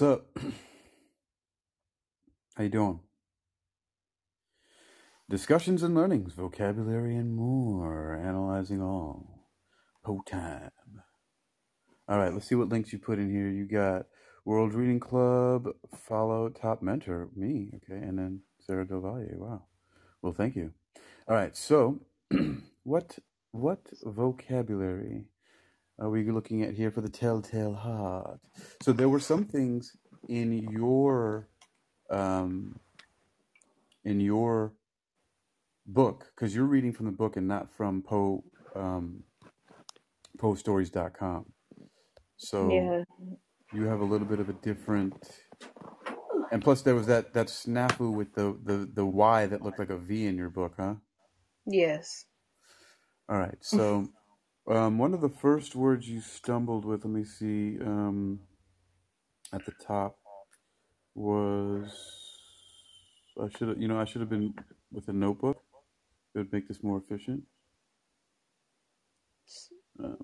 Up? 0.00 0.26
How 2.54 2.62
you 2.62 2.68
doing? 2.68 3.00
Discussions 5.28 5.82
and 5.82 5.94
learnings, 5.94 6.34
vocabulary 6.34 7.16
and 7.16 7.34
more. 7.34 8.14
Analyzing 8.14 8.80
all. 8.80 9.48
Poe 10.04 10.22
time. 10.24 10.70
All 12.08 12.16
right, 12.16 12.32
let's 12.32 12.46
see 12.46 12.54
what 12.54 12.68
links 12.68 12.92
you 12.92 13.00
put 13.00 13.18
in 13.18 13.28
here. 13.28 13.48
You 13.48 13.66
got 13.66 14.06
World 14.44 14.72
Reading 14.72 15.00
Club, 15.00 15.68
follow 15.96 16.48
top 16.48 16.80
mentor, 16.80 17.28
me, 17.34 17.72
okay, 17.76 18.00
and 18.00 18.18
then 18.18 18.42
Sarah 18.60 18.86
Del 18.86 19.00
Valle. 19.00 19.26
Wow. 19.34 19.64
Well, 20.22 20.32
thank 20.32 20.54
you. 20.54 20.74
All 21.28 21.34
right, 21.34 21.56
so 21.56 22.02
what 22.84 23.18
what 23.50 23.80
vocabulary 24.04 25.24
are 26.00 26.10
we 26.10 26.30
looking 26.30 26.62
at 26.62 26.74
here 26.74 26.90
for 26.90 27.00
the 27.02 27.10
Telltale 27.10 27.74
Heart? 27.74 28.40
So 28.82 28.92
there 28.92 29.08
were 29.08 29.20
some 29.20 29.46
things 29.46 29.96
in 30.28 30.52
your 30.52 31.48
um, 32.10 32.80
in 34.04 34.20
your 34.20 34.74
book 35.86 36.32
because 36.34 36.54
you're 36.54 36.66
reading 36.66 36.92
from 36.92 37.06
the 37.06 37.12
book 37.12 37.36
and 37.36 37.48
not 37.48 37.72
from 37.72 38.02
Poe 38.02 38.44
um, 38.76 39.24
poestories.com. 40.38 41.46
So 42.36 42.90
Yeah. 42.90 43.04
you 43.72 43.84
have 43.86 44.00
a 44.00 44.04
little 44.04 44.26
bit 44.28 44.40
of 44.40 44.48
a 44.48 44.54
different 44.54 45.30
and 46.50 46.62
plus 46.62 46.82
there 46.82 46.96
was 46.96 47.06
that 47.08 47.34
that 47.34 47.48
snafu 47.48 48.12
with 48.12 48.34
the 48.34 48.56
the 48.64 48.90
the 48.94 49.06
y 49.06 49.46
that 49.46 49.62
looked 49.62 49.78
like 49.78 49.90
a 49.90 49.98
v 49.98 50.26
in 50.26 50.36
your 50.36 50.50
book 50.50 50.74
huh 50.78 50.94
Yes. 51.66 52.26
all 53.28 53.38
right 53.38 53.58
so 53.62 54.08
um 54.70 54.98
one 54.98 55.14
of 55.14 55.22
the 55.22 55.30
first 55.30 55.76
words 55.76 56.08
you 56.08 56.20
stumbled 56.20 56.86
with 56.86 57.04
let 57.04 57.12
me 57.14 57.24
see 57.24 57.78
um 57.80 58.40
at 59.52 59.64
the 59.66 59.72
top 59.86 60.16
was 61.14 61.92
i 63.42 63.48
should 63.50 63.70
have 63.70 63.80
you 63.80 63.88
know 63.88 64.00
i 64.00 64.06
should 64.06 64.22
have 64.22 64.30
been 64.30 64.54
with 64.92 65.08
a 65.08 65.14
notebook 65.14 65.62
it 66.34 66.38
would 66.38 66.52
make 66.52 66.68
this 66.68 66.82
more 66.82 66.98
efficient 66.98 67.42
uh, 70.04 70.16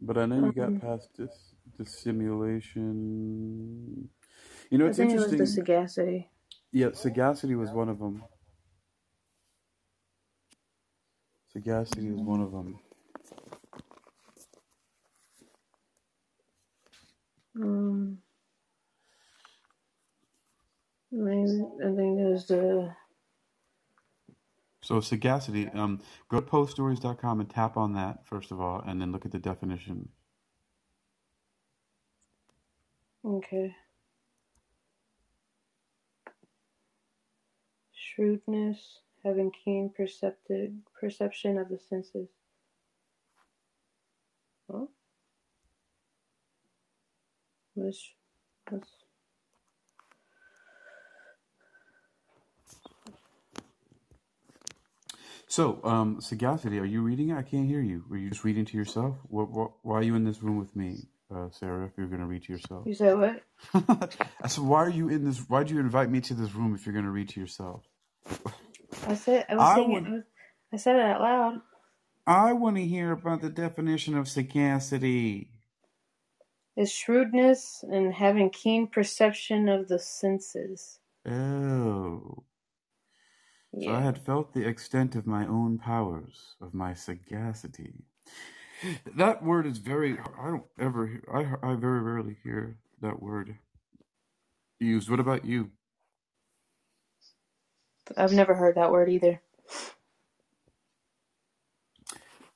but 0.00 0.18
i 0.18 0.26
know 0.26 0.38
you 0.38 0.52
got 0.52 0.74
Um, 0.76 0.80
past 0.80 1.10
this 1.18 1.54
dissimulation 1.78 4.08
you 4.70 4.78
know 4.78 4.86
I 4.86 4.88
it's 4.88 4.98
interesting. 4.98 5.14
it 5.14 5.20
was 5.20 5.30
the 5.38 5.46
sagacity. 5.46 6.28
yeah 6.72 6.90
sagacity 6.94 7.56
was 7.56 7.72
one 7.72 7.90
of 7.90 7.98
them 7.98 8.24
sagacity 11.52 12.10
was 12.10 12.22
one 12.22 12.42
of 12.42 12.52
them 12.52 12.80
Um, 17.56 18.18
maybe, 21.10 21.64
I 21.82 21.94
think 21.94 22.20
it 22.20 22.32
was 22.32 22.46
the. 22.46 22.94
So 24.82 25.00
sagacity, 25.00 25.68
um, 25.68 26.00
go 26.28 26.40
to 26.40 26.46
poestories.com 26.46 27.40
and 27.40 27.50
tap 27.50 27.76
on 27.76 27.92
that 27.94 28.26
first 28.26 28.50
of 28.50 28.60
all, 28.60 28.82
and 28.86 29.00
then 29.00 29.12
look 29.12 29.26
at 29.26 29.32
the 29.32 29.38
definition. 29.38 30.08
Okay. 33.24 33.74
Shrewdness, 37.92 39.00
having 39.22 39.50
keen 39.50 39.90
perceptive 39.94 40.72
perception 40.98 41.58
of 41.58 41.68
the 41.68 41.78
senses. 41.78 42.28
Oh, 44.72 44.88
what's, 47.74 48.14
So, 55.50 55.80
um, 55.82 56.20
sagacity, 56.20 56.78
are 56.78 56.84
you 56.84 57.02
reading 57.02 57.30
it? 57.30 57.36
I 57.36 57.42
can't 57.42 57.66
hear 57.66 57.80
you. 57.80 58.04
Were 58.08 58.16
you 58.16 58.30
just 58.30 58.44
reading 58.44 58.64
to 58.66 58.76
yourself? 58.76 59.16
What, 59.24 59.50
what, 59.50 59.72
why 59.82 59.96
are 59.96 60.02
you 60.02 60.14
in 60.14 60.22
this 60.22 60.44
room 60.44 60.58
with 60.58 60.76
me, 60.76 61.08
uh, 61.34 61.48
Sarah? 61.50 61.86
If 61.86 61.98
you're 61.98 62.06
going 62.06 62.20
to 62.20 62.26
read 62.26 62.44
to 62.44 62.52
yourself, 62.52 62.86
you 62.86 62.94
said 62.94 63.18
what? 63.18 63.42
I 64.40 64.46
said, 64.46 64.62
why 64.62 64.78
are 64.78 64.88
you 64.88 65.08
in 65.08 65.24
this? 65.24 65.38
Why'd 65.38 65.68
you 65.68 65.80
invite 65.80 66.08
me 66.08 66.20
to 66.20 66.34
this 66.34 66.54
room 66.54 66.72
if 66.76 66.86
you're 66.86 66.92
going 66.92 67.04
to 67.04 67.10
read 67.10 67.30
to 67.30 67.40
yourself? 67.40 67.82
I 69.08 69.16
said 69.16 69.46
I 69.48 69.56
was 69.56 69.62
I 69.64 69.74
saying 69.74 69.90
it. 69.90 69.94
Would, 69.94 70.12
was, 70.12 70.22
I 70.72 70.76
said 70.76 70.94
it 70.94 71.02
out 71.02 71.20
loud. 71.20 71.60
I 72.28 72.52
want 72.52 72.76
to 72.76 72.86
hear 72.86 73.10
about 73.10 73.40
the 73.40 73.50
definition 73.50 74.16
of 74.16 74.28
sagacity. 74.28 75.50
It's 76.76 76.92
shrewdness 76.92 77.84
and 77.90 78.14
having 78.14 78.50
keen 78.50 78.88
perception 78.88 79.68
of 79.68 79.88
the 79.88 79.98
senses. 79.98 81.00
Oh, 81.28 82.44
so 83.78 83.92
I 83.92 84.00
had 84.02 84.18
felt 84.18 84.54
the 84.54 84.66
extent 84.68 85.16
of 85.16 85.26
my 85.26 85.46
own 85.46 85.78
powers, 85.78 86.56
of 86.60 86.74
my 86.74 86.94
sagacity. 86.94 88.04
That 89.16 89.44
word 89.44 89.66
is 89.66 89.78
very. 89.78 90.18
I 90.38 90.46
don't 90.48 90.64
ever. 90.78 91.06
hear- 91.06 91.24
I 91.62 91.72
I 91.72 91.76
very 91.76 92.00
rarely 92.02 92.36
hear 92.44 92.78
that 93.02 93.22
word 93.22 93.58
used. 94.80 95.10
What 95.10 95.20
about 95.20 95.44
you? 95.46 95.70
I've 98.16 98.32
never 98.32 98.54
heard 98.54 98.76
that 98.76 98.92
word 98.92 99.08
either. 99.10 99.40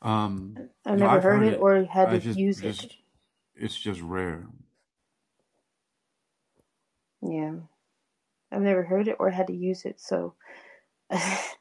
Um, 0.02 0.62
I've 0.86 0.98
no, 0.98 1.06
never 1.06 1.08
I've 1.08 1.24
heard 1.24 1.42
heard 1.42 1.48
it 1.48 1.54
it. 1.54 1.58
or 1.58 1.84
had 1.84 2.10
I 2.10 2.12
to 2.12 2.18
just 2.18 2.38
use 2.38 2.62
just 2.62 2.84
it. 2.84 2.94
It's 3.56 3.76
just 3.76 4.00
rare. 4.00 4.46
Yeah. 7.22 7.54
I've 8.52 8.62
never 8.62 8.84
heard 8.84 9.08
it 9.08 9.16
or 9.18 9.30
had 9.30 9.48
to 9.48 9.54
use 9.54 9.84
it, 9.84 10.00
so 10.00 10.34
it 11.10 11.56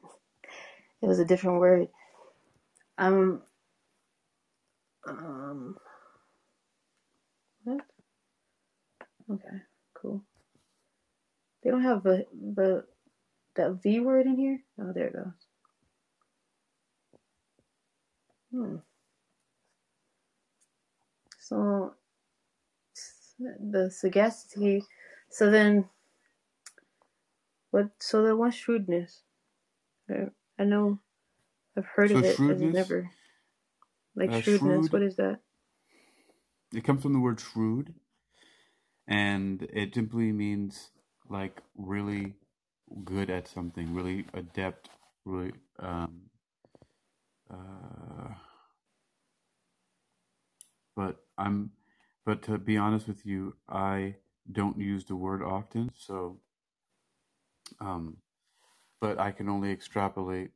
was 1.02 1.18
a 1.18 1.24
different 1.24 1.60
word. 1.60 1.88
Um, 2.98 3.42
um, 5.06 5.76
what? 7.64 7.80
Okay, 9.30 9.58
cool. 9.94 10.22
They 11.62 11.70
don't 11.70 11.82
have 11.82 12.02
the 12.02 12.26
the 12.32 12.84
that 13.56 13.82
V 13.82 14.00
word 14.00 14.26
in 14.26 14.36
here. 14.38 14.60
Oh, 14.80 14.92
there 14.94 15.08
it 15.08 15.14
goes. 15.14 15.32
Hmm. 18.52 18.76
So 21.54 21.94
the 23.36 23.90
sagacity. 23.90 24.82
So 25.30 25.50
then, 25.50 25.88
what? 27.70 27.90
So 28.00 28.22
then, 28.24 28.38
what's 28.38 28.56
shrewdness? 28.56 29.22
I 30.10 30.28
I 30.58 30.64
know 30.64 31.00
I've 31.76 31.86
heard 31.86 32.12
So 32.12 32.18
of 32.18 32.24
it. 32.24 32.38
I've 32.48 32.60
never 32.60 33.10
like 34.16 34.32
uh, 34.32 34.40
shrewdness. 34.42 34.92
What 34.92 35.02
shrewd. 35.02 35.02
is 35.02 35.16
that? 35.16 35.40
It 36.74 36.84
comes 36.84 37.02
from 37.02 37.12
the 37.12 37.20
word 37.20 37.40
shrewd, 37.40 37.94
and 39.08 39.62
it 39.72 39.94
simply 39.94 40.32
means 40.32 40.90
like 41.28 41.62
really 41.76 42.34
good 43.04 43.30
at 43.30 43.48
something, 43.48 43.94
really 43.94 44.26
adept, 44.34 44.90
really. 45.24 45.52
Um, 45.78 46.30
uh, 47.50 48.34
but 50.96 51.16
I'm, 51.38 51.70
but 52.26 52.42
to 52.44 52.58
be 52.58 52.76
honest 52.76 53.08
with 53.08 53.26
you, 53.26 53.56
I 53.68 54.16
don't 54.52 54.78
use 54.78 55.04
the 55.04 55.16
word 55.16 55.42
often. 55.42 55.90
So, 55.96 56.40
um, 57.80 58.18
but 59.00 59.18
I 59.18 59.32
can 59.32 59.48
only 59.48 59.72
extrapolate. 59.72 60.50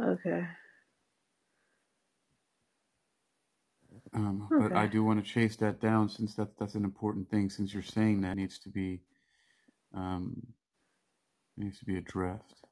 Okay. 0.00 0.42
Um, 4.14 4.52
but 4.58 4.74
I 4.76 4.86
Okay. 4.86 4.86
do 4.86 5.04
want 5.04 5.24
to 5.24 5.30
chase 5.30 5.56
that 5.56 5.80
down 5.80 6.08
since 6.08 6.34
that's 6.34 6.54
that's 6.58 6.74
an 6.74 6.84
important 6.84 7.30
thing. 7.30 7.50
Since 7.50 7.72
you're 7.74 7.82
saying 7.82 8.22
that 8.22 8.36
needs 8.36 8.58
to 8.60 8.68
be 8.70 9.00
um, 9.94 10.42
needs 11.56 11.78
to 11.78 11.84
be 11.84 11.96
addressed 11.96 12.62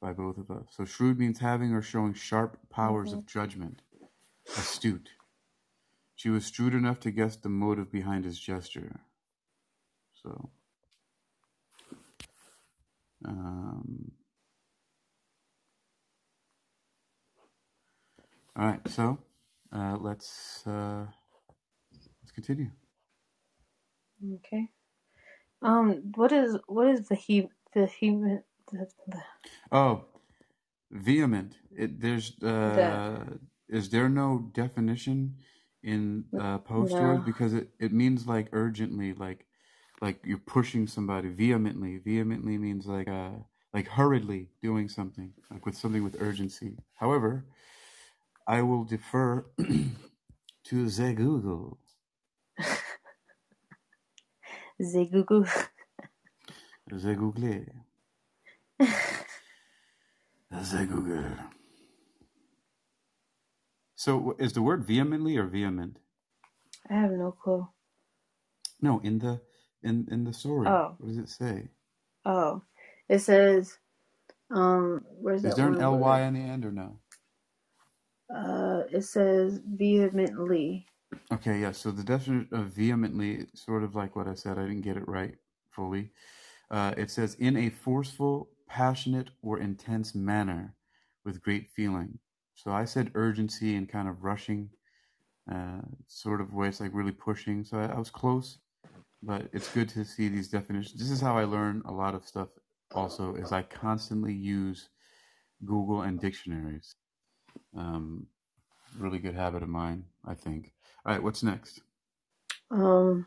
by 0.00 0.12
both 0.12 0.38
of 0.38 0.50
us. 0.50 0.66
So 0.70 0.84
shrewd 0.84 1.18
means 1.18 1.38
having 1.38 1.72
or 1.74 1.82
showing 1.82 2.14
sharp 2.14 2.58
powers 2.70 3.12
hmm 3.12 3.14
of 3.14 3.26
judgment, 3.26 3.82
astute. 4.56 5.10
She 6.16 6.30
was 6.30 6.50
shrewd 6.50 6.74
enough 6.74 7.00
to 7.00 7.10
guess 7.10 7.36
the 7.36 7.48
motive 7.48 7.90
behind 7.90 8.24
his 8.26 8.38
gesture. 8.38 9.00
So, 10.22 10.50
um, 13.24 14.12
all 18.56 18.66
right. 18.66 18.88
So 18.88 19.18
uh, 19.72 19.96
let's 20.00 20.66
uh, 20.66 21.06
let's 22.22 22.32
continue. 22.32 22.70
Okay. 24.36 24.68
Um, 25.62 26.12
what 26.16 26.32
is 26.32 26.58
what 26.66 26.88
is 26.88 27.08
the 27.08 27.16
he 27.16 27.48
the 27.74 27.86
human 27.86 28.44
the, 28.72 28.90
the 29.08 29.22
Oh, 29.72 30.06
vehement. 30.90 31.58
It, 31.72 32.00
there's 32.00 32.42
uh, 32.42 33.38
is 33.68 33.90
there 33.90 34.08
no 34.08 34.50
definition 34.52 35.36
in 35.82 36.26
uh, 36.38 36.58
post 36.58 37.00
No. 37.00 37.24
because 37.24 37.54
it, 37.54 37.70
it 37.78 37.92
means 37.92 38.26
like 38.26 38.48
urgently, 38.52 39.12
like 39.14 39.46
like 40.00 40.20
you're 40.24 40.38
pushing 40.38 40.86
somebody 40.86 41.28
vehemently. 41.30 41.98
Vehemently 41.98 42.58
means 42.58 42.86
like 42.86 43.08
uh 43.08 43.32
like 43.74 43.88
hurriedly 43.88 44.50
doing 44.62 44.88
something, 44.88 45.34
like 45.50 45.66
with 45.66 45.76
something 45.76 46.04
with 46.04 46.16
urgency. 46.20 46.78
However, 46.94 47.46
I 48.48 48.62
will 48.62 48.84
defer 48.84 49.46
to 50.64 50.90
the 50.90 51.12
Google. 51.14 51.78
The 54.78 55.06
Google. 55.06 55.46
The 56.88 57.14
Google. 57.14 57.64
The 60.50 60.86
Google. 60.86 61.36
So 63.98 64.36
is 64.38 64.52
the 64.52 64.62
word 64.62 64.84
vehemently 64.84 65.36
or 65.36 65.46
vehement? 65.46 65.98
I 66.88 66.94
have 66.94 67.10
no 67.10 67.32
clue. 67.32 67.66
No, 68.80 69.00
in 69.00 69.18
the 69.18 69.40
in 69.82 70.06
in 70.08 70.22
the 70.22 70.32
story. 70.32 70.68
Oh. 70.68 70.94
What 70.98 71.08
does 71.08 71.18
it 71.18 71.28
say? 71.28 71.68
Oh, 72.24 72.62
it 73.08 73.18
says, 73.18 73.76
um, 74.54 75.04
where's 75.20 75.44
Is 75.44 75.56
there 75.56 75.66
an 75.66 75.78
one 75.78 76.00
ly 76.00 76.20
word? 76.20 76.26
on 76.26 76.34
the 76.34 76.40
end 76.40 76.64
or 76.64 76.70
no? 76.70 77.00
Uh, 78.32 78.82
it 78.92 79.02
says 79.02 79.60
vehemently. 79.66 80.86
Okay, 81.32 81.58
yeah. 81.58 81.72
So 81.72 81.90
the 81.90 82.04
definition 82.04 82.48
of 82.52 82.66
vehemently, 82.66 83.46
sort 83.54 83.82
of 83.82 83.96
like 83.96 84.14
what 84.14 84.28
I 84.28 84.34
said, 84.34 84.58
I 84.58 84.62
didn't 84.62 84.82
get 84.82 84.96
it 84.96 85.08
right 85.08 85.34
fully. 85.72 86.12
Uh, 86.70 86.94
it 86.96 87.10
says 87.10 87.34
in 87.34 87.56
a 87.56 87.70
forceful, 87.70 88.50
passionate, 88.68 89.30
or 89.42 89.58
intense 89.58 90.14
manner 90.14 90.76
with 91.24 91.42
great 91.42 91.70
feeling. 91.74 92.20
So 92.58 92.72
I 92.72 92.84
said 92.86 93.12
urgency 93.14 93.76
and 93.76 93.88
kind 93.88 94.08
of 94.08 94.24
rushing, 94.24 94.70
uh, 95.50 95.80
sort 96.08 96.40
of 96.40 96.52
way. 96.52 96.68
It's 96.68 96.80
like 96.80 96.90
really 96.92 97.12
pushing. 97.12 97.64
So 97.64 97.78
I, 97.78 97.86
I 97.86 97.98
was 97.98 98.10
close, 98.10 98.58
but 99.22 99.48
it's 99.52 99.72
good 99.72 99.88
to 99.90 100.04
see 100.04 100.28
these 100.28 100.48
definitions. 100.48 101.00
This 101.00 101.12
is 101.12 101.20
how 101.20 101.38
I 101.38 101.44
learn 101.44 101.82
a 101.86 101.92
lot 101.92 102.16
of 102.16 102.26
stuff. 102.26 102.48
Also, 102.92 103.36
is 103.36 103.52
I 103.52 103.62
constantly 103.62 104.34
use 104.34 104.88
Google 105.64 106.02
and 106.02 106.20
dictionaries. 106.20 106.96
Um, 107.76 108.26
really 108.98 109.20
good 109.20 109.36
habit 109.36 109.62
of 109.62 109.68
mine, 109.68 110.06
I 110.26 110.34
think. 110.34 110.72
All 111.06 111.12
right, 111.12 111.22
what's 111.22 111.44
next? 111.44 111.82
Um, 112.72 113.26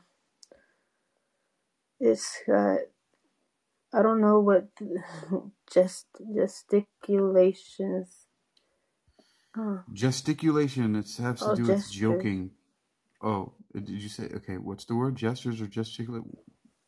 it's 2.01 2.41
got, 2.45 2.79
I 3.93 4.01
don't 4.01 4.19
know 4.19 4.41
what 4.41 4.67
gesticulations. 5.71 8.20
Oh, 9.57 9.81
Gesticulation. 9.94 10.95
It 10.95 11.12
has 11.18 11.39
to 11.39 11.51
oh 11.51 11.56
do 11.56 11.63
with 11.65 11.92
joking. 11.92 12.51
Oh, 13.21 13.53
did 13.74 13.89
you 13.89 14.09
say? 14.09 14.30
Okay, 14.36 14.57
what's 14.57 14.86
the 14.86 14.95
word? 14.95 15.15
Gestures 15.15 15.62
or 15.62 15.68
gesticulate? 15.68 16.24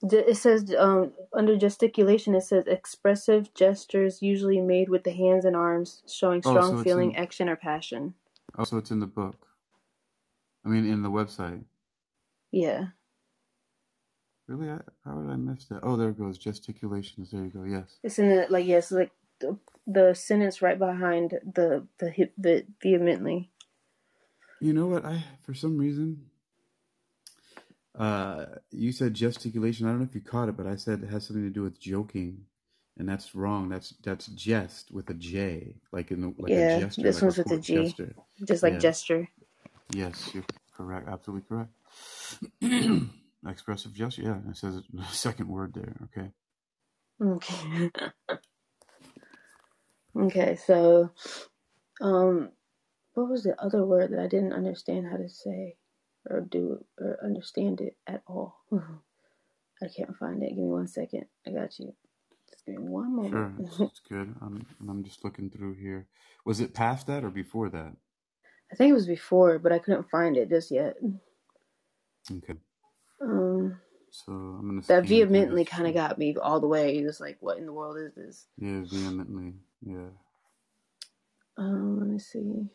It 0.01 0.35
says 0.35 0.73
um, 0.77 1.13
under 1.33 1.55
gesticulation, 1.57 2.35
it 2.35 2.41
says 2.41 2.65
expressive 2.67 3.53
gestures 3.53 4.21
usually 4.21 4.59
made 4.59 4.89
with 4.89 5.03
the 5.03 5.11
hands 5.13 5.45
and 5.45 5.55
arms, 5.55 6.03
showing 6.07 6.41
Oh, 6.45 6.51
strong 6.51 6.77
so 6.77 6.83
feeling, 6.83 7.11
in. 7.11 7.17
action, 7.17 7.47
or 7.47 7.55
passion. 7.55 8.13
Oh, 8.57 8.65
so 8.65 8.77
it's 8.77 8.91
in 8.91 8.99
the 8.99 9.07
book. 9.07 9.47
I 10.65 10.69
mean, 10.69 10.85
in 10.89 11.03
the 11.03 11.09
website. 11.11 11.63
Yeah. 12.51 12.87
Really? 14.47 14.69
I, 14.69 14.79
how 15.05 15.15
did 15.21 15.31
I 15.31 15.35
miss 15.37 15.65
that? 15.65 15.79
Oh, 15.83 15.95
there 15.95 16.09
it 16.09 16.17
goes. 16.19 16.37
Gesticulations. 16.37 17.31
There 17.31 17.43
you 17.43 17.49
go. 17.49 17.63
Yes. 17.63 17.97
It's 18.03 18.19
in 18.19 18.29
the 18.29 18.47
like 18.49 18.65
yes, 18.65 18.91
like 18.91 19.11
the, 19.43 19.59
the 19.87 20.15
sentence 20.15 20.63
right 20.63 20.79
behind 20.79 21.31
the 21.45 21.87
the 21.99 22.11
hip 22.11 22.33
the 22.39 22.65
vehemently. 22.83 23.51
You 24.61 24.73
know 24.73 24.87
what? 24.87 25.05
I 25.05 25.23
for 25.43 25.53
some 25.55 25.77
reason, 25.77 26.25
uh, 27.97 28.47
you 28.71 28.91
said 28.93 29.13
gesticulation. 29.15 29.87
I 29.87 29.91
don't 29.91 29.99
know 29.99 30.05
if 30.09 30.15
you 30.15 30.21
caught 30.21 30.49
it, 30.49 30.57
but 30.57 30.67
I 30.67 30.77
said 30.77 31.03
it 31.03 31.09
has 31.11 31.27
something 31.27 31.43
to 31.45 31.51
do 31.51 31.63
with 31.63 31.79
joking, 31.81 32.45
and 32.97 33.09
that's 33.09 33.35
wrong. 33.35 33.69
That's 33.69 33.91
that's 34.03 34.27
jest 34.27 34.91
with 34.91 35.09
a 35.09 35.15
J, 35.15 35.75
like 35.91 36.11
in 36.11 36.21
the, 36.21 36.33
like 36.39 36.55
Yeah, 36.55 36.57
a 36.57 36.63
gesture, 36.63 37.11
this 37.11 37.21
like 37.21 37.23
one's 37.23 37.39
a 37.39 37.39
with 37.39 37.51
a 37.51 37.59
G, 37.59 37.97
gesture. 37.97 38.15
just 38.47 38.63
like 38.63 38.77
Yeah. 38.77 38.79
gesture. 38.79 39.29
Yes, 39.89 40.31
you're 40.33 40.45
correct. 40.75 41.07
Absolutely 41.09 41.47
correct. 41.47 41.71
Expressive 43.47 43.93
gesture. 43.93 44.23
Yeah, 44.23 44.39
it 44.49 44.57
says 44.57 44.81
the 44.93 45.03
second 45.11 45.49
word 45.49 45.73
there. 45.75 45.95
Okay. 46.05 46.31
Okay. 47.21 47.91
okay, 50.27 50.55
so 50.55 51.11
um, 52.01 52.51
what 53.13 53.29
was 53.29 53.43
the 53.43 53.59
other 53.61 53.85
word 53.85 54.11
that 54.11 54.19
I 54.19 54.27
didn't 54.27 54.53
understand 54.53 55.07
how 55.09 55.17
to 55.17 55.29
say 55.29 55.77
or 56.29 56.41
do 56.41 56.83
or 56.99 57.19
understand 57.23 57.81
it 57.81 57.97
at 58.07 58.23
all? 58.27 58.57
I 58.73 59.87
can't 59.95 60.15
find 60.17 60.41
it. 60.43 60.49
Give 60.49 60.57
me 60.59 60.69
one 60.69 60.87
second. 60.87 61.25
I 61.47 61.51
got 61.51 61.77
you. 61.79 61.93
Just 62.49 62.65
give 62.65 62.75
me 62.75 62.89
one 62.89 63.15
moment. 63.15 63.47
it's, 63.59 63.79
it's 63.79 64.01
good. 64.09 64.33
I'm 64.41 64.65
I'm 64.89 65.03
just 65.03 65.23
looking 65.23 65.49
through 65.49 65.75
here. 65.75 66.07
Was 66.45 66.59
it 66.59 66.73
past 66.73 67.07
that 67.07 67.23
or 67.23 67.29
before 67.29 67.69
that? 67.69 67.93
I 68.71 68.75
think 68.75 68.89
it 68.91 68.95
was 68.95 69.07
before, 69.07 69.59
but 69.59 69.71
I 69.71 69.79
couldn't 69.79 70.09
find 70.09 70.37
it 70.37 70.49
just 70.49 70.71
yet. 70.71 70.95
Okay. 72.31 72.55
Um, 73.21 73.79
So 74.11 74.31
I'm 74.31 74.67
gonna 74.69 74.81
that 74.87 75.05
vehemently 75.05 75.65
kind 75.65 75.87
of 75.87 75.93
got 75.93 76.17
me 76.17 76.35
all 76.41 76.59
the 76.59 76.67
way. 76.67 76.97
It 76.97 77.05
was 77.05 77.19
like, 77.19 77.37
what 77.39 77.57
in 77.57 77.65
the 77.65 77.73
world 77.73 77.97
is 77.97 78.13
this? 78.15 78.47
Yeah, 78.57 78.81
vehemently. 78.85 79.53
Yeah, 79.85 80.09
Um, 81.57 81.99
let 81.99 82.09
me 82.09 82.19
see. 82.19 82.69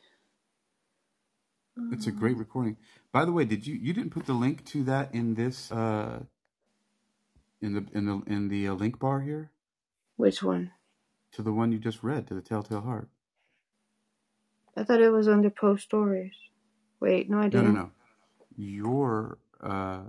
it's 1.90 2.06
a 2.06 2.12
Um, 2.12 2.12
great 2.12 2.36
recording. 2.38 2.76
By 3.12 3.24
the 3.26 3.32
way, 3.32 3.44
did 3.44 3.66
you 3.66 3.74
you 3.76 3.92
didn't 3.94 4.10
put 4.12 4.26
the 4.26 4.34
link 4.34 4.64
to 4.66 4.84
that 4.84 5.14
in 5.14 5.34
this 5.34 5.72
uh 5.72 6.24
in 7.62 7.74
the 7.74 7.86
in 7.94 8.06
the 8.06 8.22
in 8.26 8.48
the 8.48 8.68
uh, 8.68 8.74
link 8.74 8.98
bar 9.00 9.20
here 9.22 9.52
which 10.16 10.42
one? 10.42 10.72
to 11.32 11.42
the 11.42 11.52
one 11.52 11.72
you 11.72 11.78
just 11.78 12.02
read 12.04 12.26
to 12.28 12.34
the 12.34 12.42
Telltale 12.42 12.82
Heart? 12.82 13.10
I 14.76 14.84
thought 14.84 15.02
it 15.02 15.10
was 15.10 15.28
under 15.28 15.50
post 15.50 15.84
stories. 15.84 16.34
Wait, 17.00 17.30
no, 17.30 17.40
I 17.40 17.48
didn't. 17.48 17.72
no. 17.72 17.72
No, 17.72 17.82
no. 17.82 17.90
Your 18.56 19.38
uh, 19.62 20.02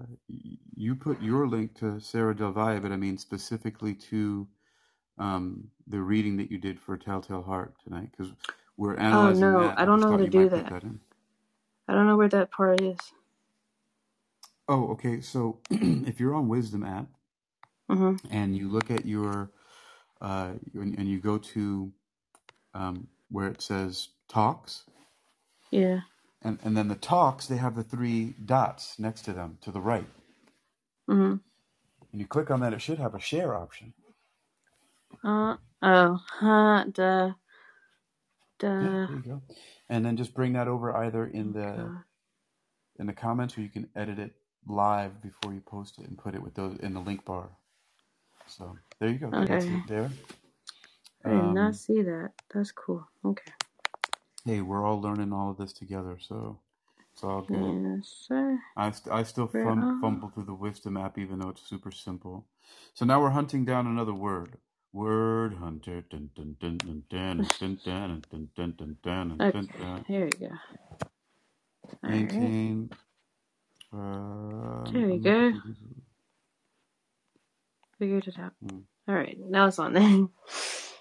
you 0.75 0.95
put 0.95 1.21
your 1.21 1.47
link 1.47 1.75
to 1.79 1.99
Sarah 1.99 2.35
Del 2.35 2.51
Valle, 2.53 2.79
but 2.81 2.91
I 2.91 2.97
mean 2.97 3.17
specifically 3.17 3.95
to 4.11 4.47
um, 5.19 5.69
the 5.87 6.01
reading 6.01 6.37
that 6.37 6.51
you 6.51 6.59
did 6.59 6.79
for 6.81 6.97
Telltale 6.97 7.43
Heart 7.43 7.75
tonight, 7.83 8.09
because 8.17 8.33
we're 8.77 8.97
Oh 9.11 9.31
analyzing 9.31 9.31
no, 9.31 9.57
that. 9.57 9.81
I 9.81 9.85
I 9.85 9.85
don't 9.85 9.99
just 9.99 10.01
know 10.01 10.11
how 10.11 10.17
to 10.17 10.27
do 10.27 10.49
that. 10.49 10.49
that. 10.49 10.73
I 11.89 11.93
don't 11.93 12.07
know 12.07 12.17
where 12.17 12.29
that 12.29 12.51
part 12.51 12.81
is. 12.81 12.97
Oh, 14.69 14.89
okay. 14.93 15.21
So 15.21 15.59
if 15.71 16.19
you're 16.19 16.35
on 16.35 16.49
Wisdom 16.49 16.83
app 16.83 17.07
hmm 17.89 18.15
and 18.31 18.57
you 18.57 18.69
look 18.69 18.91
at 18.91 19.05
your 19.05 19.51
uh, 20.21 20.51
and, 20.73 20.97
you 21.09 21.19
go 21.19 21.37
to 21.37 21.91
um, 22.73 23.07
where 23.31 23.47
it 23.47 23.61
says 23.61 24.09
Talks, 24.29 24.85
Yeah. 25.71 26.01
and 26.43 26.59
and 26.63 26.77
then 26.77 26.89
the 26.89 26.95
Talks, 26.95 27.47
they 27.47 27.57
have 27.57 27.75
the 27.75 27.83
three 27.83 28.35
dots 28.45 28.99
next 28.99 29.23
to 29.23 29.33
them 29.33 29.57
to 29.61 29.71
the 29.71 29.81
right, 29.81 30.07
hmm 31.07 31.35
and 32.11 32.21
you 32.21 32.27
click 32.27 32.51
on 32.51 32.61
that. 32.61 32.73
It 32.73 32.81
should 32.81 32.99
have 32.99 33.15
a 33.15 33.19
share 33.21 33.55
option. 33.55 33.93
Uh 35.23 35.57
oh. 35.83 36.19
Huh. 36.39 36.85
Duh. 36.91 37.31
Yeah, 38.79 38.91
Duh. 38.91 39.07
there 39.07 39.17
you 39.17 39.23
go. 39.23 39.41
And 39.89 40.05
then 40.05 40.17
just 40.17 40.33
bring 40.35 40.53
that 40.53 40.67
over 40.69 40.95
either 40.97 41.27
in 41.27 41.53
the 41.53 41.91
God. 41.91 42.03
in 42.99 43.07
the 43.07 43.13
comments 43.13 43.57
or 43.57 43.61
you 43.61 43.69
can 43.69 43.89
edit 43.95 44.19
it 44.19 44.33
live 44.67 45.21
before 45.21 45.53
you 45.53 45.61
post 45.61 45.99
it 45.99 46.07
and 46.07 46.17
put 46.17 46.35
it 46.35 46.43
with 46.43 46.55
those 46.55 46.77
in 46.79 46.93
the 46.93 46.99
link 47.01 47.25
bar. 47.25 47.49
So 48.47 48.77
there 48.99 49.09
you 49.09 49.19
go. 49.19 49.35
That's 49.45 49.69
Okay. 49.69 49.71
it 49.71 49.87
there. 49.87 50.11
I 51.25 51.31
did 51.31 51.45
not 51.45 51.75
Um, 51.75 51.77
see 51.77 52.01
that. 52.03 52.31
That's 52.53 52.71
cool. 52.73 53.07
Okay. 53.25 53.51
hey, 54.45 54.61
we're 54.61 54.85
all 54.85 55.01
learning 55.01 55.33
all 55.33 55.51
of 55.51 55.57
this 55.57 55.73
together, 55.73 56.17
so 56.21 56.59
it's 57.13 57.23
all 57.23 57.43
good. 57.43 57.77
Yes, 57.89 58.25
sir. 58.27 58.59
I, 58.77 58.91
st- 58.91 59.13
I 59.13 59.23
still 59.23 59.47
fum- 59.47 59.89
fumble 60.01 60.29
through 60.29 60.45
the 60.45 60.55
Wisdom 60.55 60.97
app 60.97 61.17
even 61.19 61.39
though 61.39 61.49
it's 61.49 61.67
super 61.67 61.91
simple. 61.91 62.47
So 62.95 63.05
now 63.05 63.21
we're 63.21 63.31
hunting 63.31 63.65
down 63.65 63.87
another 63.87 64.13
word. 64.15 64.57
Word 64.93 65.55
hunter. 65.55 66.01
Dun, 66.09 66.29
dun, 66.35 66.55
dun, 66.59 66.77
dun, 66.79 67.03
dun, 67.09 67.49
dun, 67.59 67.77
dun, 67.81 67.81
dun, 67.83 68.23
dun, 68.31 68.49
dun, 68.57 68.73
dun, 68.77 68.97
dun, 69.03 69.41
Okay. 69.41 69.51
dun, 69.51 69.69
dun. 69.79 70.05
Here 70.07 70.25
we 70.25 70.31
go. 70.47 70.53
All 72.03 72.11
right. 72.11 72.29
Maintain. 72.29 72.89
Um, 73.93 74.85
There 74.93 75.07
we 75.07 75.19
go. 75.19 75.53
Figured 77.99 78.27
it 78.27 78.39
out. 78.39 78.53
Hmm, 78.63 78.79
All 79.07 79.15
right. 79.15 79.37
Now 79.39 79.67
it's 79.67 79.79
on 79.79 79.93
there. 79.93 80.27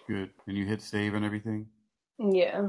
Good. 0.08 0.30
And 0.46 0.56
you 0.56 0.66
hit 0.66 0.82
save 0.82 1.14
and 1.14 1.24
everything. 1.24 1.66
yeah. 2.18 2.68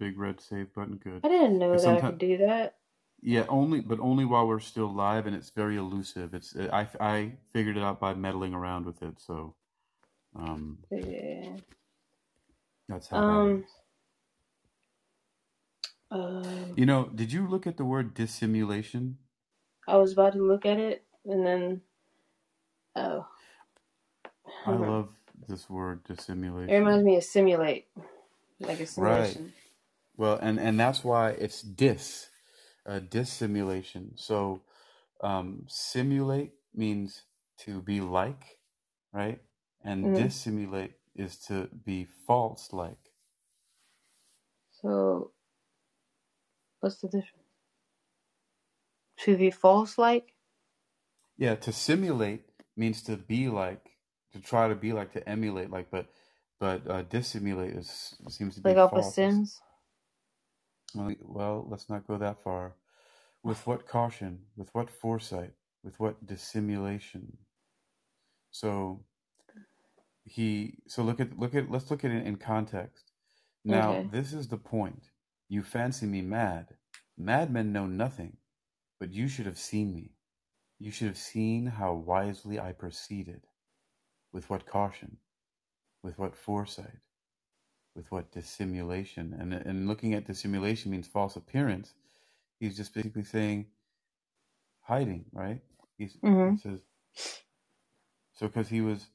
Big 0.00 0.18
red 0.18 0.40
save 0.40 0.74
button. 0.74 0.96
Good. 1.02 1.22
I 1.24 1.28
didn't 1.28 1.58
know 1.58 1.72
that 1.72 1.80
I 1.82 1.84
sometimes, 1.84 2.12
could 2.12 2.18
do 2.18 2.38
that. 2.38 2.76
yeah, 3.22 3.44
only 3.48 3.80
but 3.80 4.00
only 4.00 4.24
while 4.26 4.46
we're 4.48 4.60
still 4.60 4.92
live, 4.94 5.26
and 5.26 5.36
it's 5.36 5.50
very 5.50 5.76
elusive. 5.76 6.34
It's 6.34 6.56
I 6.72 6.88
I 7.00 7.32
figured 7.52 7.76
it 7.78 7.82
out 7.82 8.00
by 8.00 8.14
meddling 8.14 8.54
around 8.54 8.86
with 8.86 9.02
it. 9.02 9.20
So, 9.20 9.54
um, 10.36 10.78
Yeah. 10.90 11.56
that's 12.88 13.08
how 13.08 13.22
that 13.22 13.42
Um. 13.42 13.64
Uh, 16.10 16.66
You 16.76 16.86
know, 16.86 17.10
did 17.14 17.32
you 17.32 17.46
look 17.48 17.66
at 17.66 17.76
the 17.76 17.84
word 17.84 18.14
dissimulation? 18.14 19.18
I 19.88 19.96
was 19.98 20.12
about 20.14 20.34
to 20.34 20.42
look 20.42 20.66
at 20.66 20.78
it, 20.78 21.04
and 21.26 21.46
then 21.46 21.82
oh, 22.96 23.26
I 24.66 24.76
hmm. 24.76 24.90
love 24.90 25.10
this 25.48 25.70
word 25.70 26.04
dissimulation. 26.04 26.72
it 26.72 26.76
reminds 26.78 27.04
me 27.04 27.16
of 27.16 27.24
simulate, 27.24 27.86
like 28.60 28.80
a 28.80 28.86
Right. 28.96 29.38
simulation. 29.38 29.54
Well, 30.16 30.38
and 30.42 30.60
and 30.60 30.80
that's 30.80 31.04
why 31.04 31.30
it's 31.30 31.62
dis, 31.62 32.30
uh, 32.86 33.00
dissimulation. 33.00 34.12
So, 34.16 34.62
um, 35.22 35.64
simulate 35.68 36.52
means 36.74 37.24
to 37.60 37.82
be 37.82 38.00
like, 38.00 38.58
right? 39.12 39.40
And 39.84 40.12
hmm 40.12 40.14
dissimulate 40.14 40.94
is 41.16 41.38
to 41.48 41.68
be 41.84 42.06
false 42.26 42.72
like. 42.72 43.12
So 44.82 45.32
what's 46.80 46.98
the 47.00 47.08
difference? 47.08 47.44
To 49.20 49.36
be 49.36 49.50
false, 49.50 49.98
like 49.98 50.34
Yeah, 51.38 51.56
to 51.56 51.72
simulate 51.72 52.44
means 52.76 53.02
to 53.04 53.16
be 53.16 53.48
like, 53.48 53.98
to 54.32 54.40
try 54.40 54.68
to 54.68 54.76
be 54.76 54.92
like, 54.92 55.12
to 55.14 55.28
emulate 55.28 55.70
like, 55.70 55.90
but 55.90 56.08
but 56.60 56.88
uh, 56.90 57.02
dissimulate 57.02 57.74
is 57.74 58.16
seems 58.28 58.56
to 58.56 58.62
be 58.62 58.74
like 58.74 58.92
off 58.92 58.96
of. 58.96 59.14
Sims. 59.14 59.60
well, 61.20 61.66
let's 61.68 61.90
not 61.90 62.06
go 62.06 62.18
that 62.18 62.42
far. 62.42 62.76
With 63.42 63.66
what 63.66 63.86
caution? 63.88 64.40
With 64.56 64.74
what 64.74 64.90
foresight? 64.90 65.54
With 65.84 66.00
what 66.00 66.26
dissimulation? 66.26 67.38
So 68.52 69.04
he 70.24 70.78
so 70.88 71.02
look 71.02 71.20
at 71.20 71.38
look 71.38 71.54
at 71.54 71.70
let's 71.70 71.90
look 71.90 72.04
at 72.04 72.10
it 72.12 72.26
in 72.26 72.36
context. 72.36 73.12
Now 73.64 74.00
Okay. 74.00 74.10
this 74.10 74.32
is 74.32 74.48
the 74.48 74.58
point. 74.58 75.10
You 75.48 75.62
fancy 75.62 76.06
me 76.06 76.22
mad. 76.22 76.68
Madmen 77.18 77.72
know 77.72 77.86
nothing, 77.86 78.38
but 79.00 79.12
you 79.12 79.28
should 79.28 79.46
have 79.46 79.58
seen 79.58 79.94
me. 79.94 80.12
You 80.80 80.90
should 80.92 81.08
have 81.08 81.18
seen 81.18 81.66
how 81.66 81.94
wisely 81.94 82.60
I 82.60 82.72
proceeded, 82.72 83.42
with 84.32 84.50
what 84.50 84.66
caution, 84.66 85.18
with 86.02 86.18
what 86.18 86.36
foresight, 86.36 87.00
with 87.96 88.10
what 88.12 88.32
dissimulation. 88.32 89.36
And 89.38 89.54
and 89.54 89.88
looking 89.88 90.14
at 90.14 90.26
dissimulation 90.26 90.92
means 90.92 91.08
false 91.08 91.36
appearance. 91.36 91.94
He's 92.60 92.76
just 92.76 92.94
basically 92.94 93.24
saying 93.24 93.66
hiding, 94.82 95.26
right? 95.32 95.60
He's, 95.98 96.18
hmm 96.22 96.50
he 96.50 96.56
says 96.56 96.80
so 98.34 98.48
because 98.48 98.68
he 98.68 98.80
was 98.82 99.06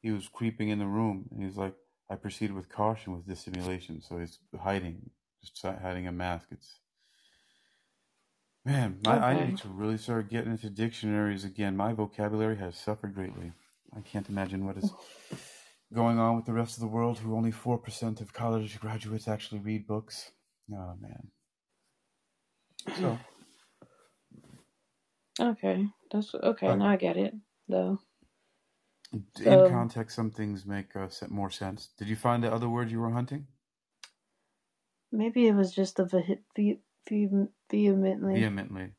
he 0.00 0.10
was 0.10 0.28
creeping 0.28 0.68
in 0.68 0.78
the 0.78 0.86
room 0.86 1.28
and 1.30 1.42
he's 1.42 1.56
like 1.56 1.74
i 2.10 2.14
proceed 2.14 2.52
with 2.52 2.68
caution 2.68 3.12
with 3.12 3.26
dissimulation 3.26 4.00
so 4.00 4.18
he's 4.18 4.38
hiding 4.62 5.10
just 5.42 5.62
hiding 5.62 6.06
a 6.06 6.12
mask 6.12 6.48
it's 6.50 6.80
man 8.64 8.98
my, 9.02 9.18
i 9.18 9.46
need 9.46 9.56
to 9.56 9.68
really 9.68 9.96
start 9.96 10.28
getting 10.28 10.52
into 10.52 10.70
dictionaries 10.70 11.44
again 11.44 11.76
my 11.76 11.92
vocabulary 11.92 12.56
has 12.56 12.76
suffered 12.76 13.14
greatly 13.14 13.52
i 13.96 14.00
can't 14.00 14.28
imagine 14.28 14.66
what 14.66 14.76
is 14.76 14.92
going 15.92 16.18
on 16.18 16.36
with 16.36 16.44
the 16.44 16.52
rest 16.52 16.76
of 16.76 16.80
the 16.80 16.86
world 16.86 17.18
who 17.18 17.34
only 17.34 17.50
4% 17.50 18.20
of 18.20 18.32
college 18.32 18.78
graduates 18.78 19.26
actually 19.26 19.60
read 19.60 19.86
books 19.86 20.30
oh 20.72 20.94
man 21.00 21.28
so 22.98 23.18
Okay. 25.40 25.86
That's 26.12 26.34
okay. 26.34 26.74
Now 26.74 26.88
I 26.88 26.96
get 26.96 27.16
it, 27.16 27.34
though. 27.68 27.98
In 29.44 29.64
context 29.64 30.16
some 30.16 30.30
things 30.30 30.66
make 30.66 30.94
uh, 30.96 31.08
more 31.28 31.50
sense 31.50 31.90
did 31.98 32.08
you 32.08 32.16
find 32.16 32.42
the 32.44 32.52
other 32.52 32.68
word 32.68 32.90
you 32.90 33.00
were 33.00 33.10
hunting 33.10 33.46
maybe 35.12 35.46
it 35.46 35.54
was 35.54 35.72
just 35.74 35.96
the 35.96 36.04
vehe- 36.04 36.42
ve- 36.56 36.80
ve- 37.08 37.48
vehemently, 37.70 38.34
vehemently 38.34 38.92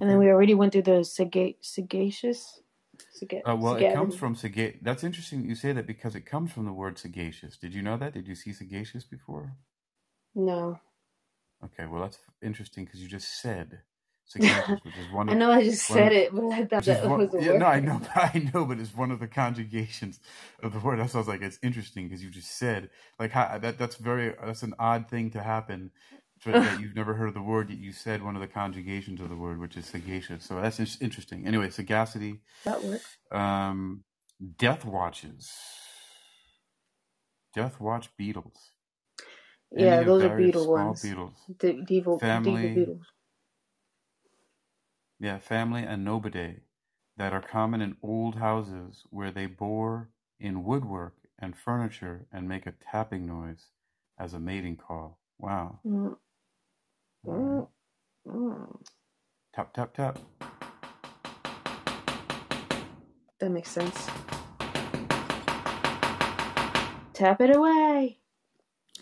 and 0.00 0.10
then 0.10 0.18
we 0.18 0.28
already 0.28 0.54
went 0.54 0.72
through 0.72 0.82
the 0.82 1.04
saga- 1.04 1.54
sagacious, 1.60 2.62
saga- 3.12 3.42
Uh, 3.46 3.56
well, 3.56 3.74
it 3.74 3.90
comes 3.92 4.14
from 4.16 4.34
sagacious. 4.34 4.80
That's 4.82 5.04
interesting 5.04 5.42
that 5.42 5.48
you 5.48 5.54
say 5.54 5.72
that 5.72 5.86
because 5.86 6.14
it 6.14 6.26
comes 6.26 6.52
from 6.52 6.66
the 6.66 6.72
word 6.72 6.98
sagacious. 6.98 7.56
Did 7.56 7.74
you 7.74 7.82
know 7.82 7.96
that? 7.96 8.14
Did 8.14 8.26
you 8.28 8.34
see 8.34 8.52
sagacious 8.52 9.04
before? 9.04 9.56
No, 10.34 10.80
Okay, 11.64 11.86
well 11.86 12.02
that's 12.02 12.18
interesting 12.42 12.84
because 12.84 13.02
you 13.02 13.08
just 13.08 13.40
said 13.40 13.80
sagacious, 14.28 14.78
which 14.84 14.96
is 14.98 15.08
one 15.10 15.28
I 15.28 15.34
know 15.34 15.52
I 15.52 15.64
just 15.64 15.86
of 15.90 15.90
said 15.90 16.12
it, 16.12 16.34
but 16.34 16.44
I 16.52 16.64
thought 16.66 16.86
that 16.86 17.04
one. 17.06 17.16
was 17.16 17.34
a 17.34 17.38
Yeah, 17.38 17.52
no, 17.54 17.66
I 17.66 17.80
know, 17.80 18.00
I 18.16 18.50
know, 18.54 18.64
but 18.66 18.80
it's 18.80 18.96
one 18.96 19.10
of 19.12 19.20
the 19.20 19.28
conjugations 19.28 20.20
of 20.62 20.72
the 20.74 20.80
word. 20.80 21.00
I 21.00 21.04
was 21.04 21.28
like, 21.28 21.42
it's 21.42 21.58
interesting 21.62 22.08
because 22.08 22.24
you 22.24 22.30
just 22.30 22.58
said 22.58 22.90
like 23.20 23.32
how, 23.32 23.58
that. 23.58 23.78
That's 23.78 23.96
very 23.96 24.34
that's 24.44 24.62
an 24.64 24.74
odd 24.78 25.08
thing 25.10 25.30
to 25.32 25.42
happen. 25.42 25.92
That 26.46 26.60
you've 26.78 26.96
never 26.96 27.14
heard 27.14 27.28
of 27.28 27.34
the 27.34 27.42
word, 27.42 27.70
yet 27.70 27.78
you 27.80 27.92
said 27.92 28.22
one 28.22 28.36
of 28.36 28.42
the 28.42 28.48
conjugations 28.48 29.20
of 29.20 29.30
the 29.30 29.36
word, 29.36 29.60
which 29.60 29.76
is 29.76 29.86
sagacious. 29.86 30.44
So 30.44 30.60
that's 30.60 30.78
interesting. 31.00 31.46
Anyway, 31.46 31.70
sagacity, 31.70 32.40
that 32.64 32.84
works. 32.84 33.18
um, 33.32 34.04
death 34.58 34.84
watches. 34.84 35.52
Death 37.54 37.80
Watch 37.80 38.16
beetles. 38.16 38.72
Yeah, 39.72 40.02
Any 40.02 40.04
those 40.04 40.24
are 40.24 40.30
beetle 40.30 40.66
ones. 40.68 41.02
beetles. 41.02 41.34
The 41.60 41.74
devil, 41.88 42.24
devil 42.44 42.58
Family, 42.58 42.68
beetles. 42.68 43.02
Yeah, 45.20 45.38
family 45.38 45.82
Anobiidae 45.82 46.60
that 47.16 47.32
are 47.32 47.42
common 47.42 47.82
in 47.82 47.96
old 48.02 48.36
houses 48.36 49.04
where 49.10 49.32
they 49.32 49.46
bore 49.46 50.10
in 50.40 50.64
woodwork 50.64 51.14
and 51.38 51.56
furniture 51.56 52.26
and 52.32 52.48
make 52.48 52.66
a 52.66 52.74
tapping 52.92 53.26
noise 53.26 53.68
as 54.18 54.34
a 54.34 54.40
mating 54.40 54.76
call. 54.76 55.20
Wow. 55.38 55.80
Mm, 55.86 56.16
right. 57.24 57.46
mm, 57.52 57.68
mm. 58.28 58.80
Tap, 59.54 59.74
tap, 59.74 59.94
tap. 59.94 60.18
That 63.40 63.50
makes 63.50 63.70
sense. 63.72 64.08
Tap 67.14 67.40
it 67.42 67.56
away. 67.56 68.18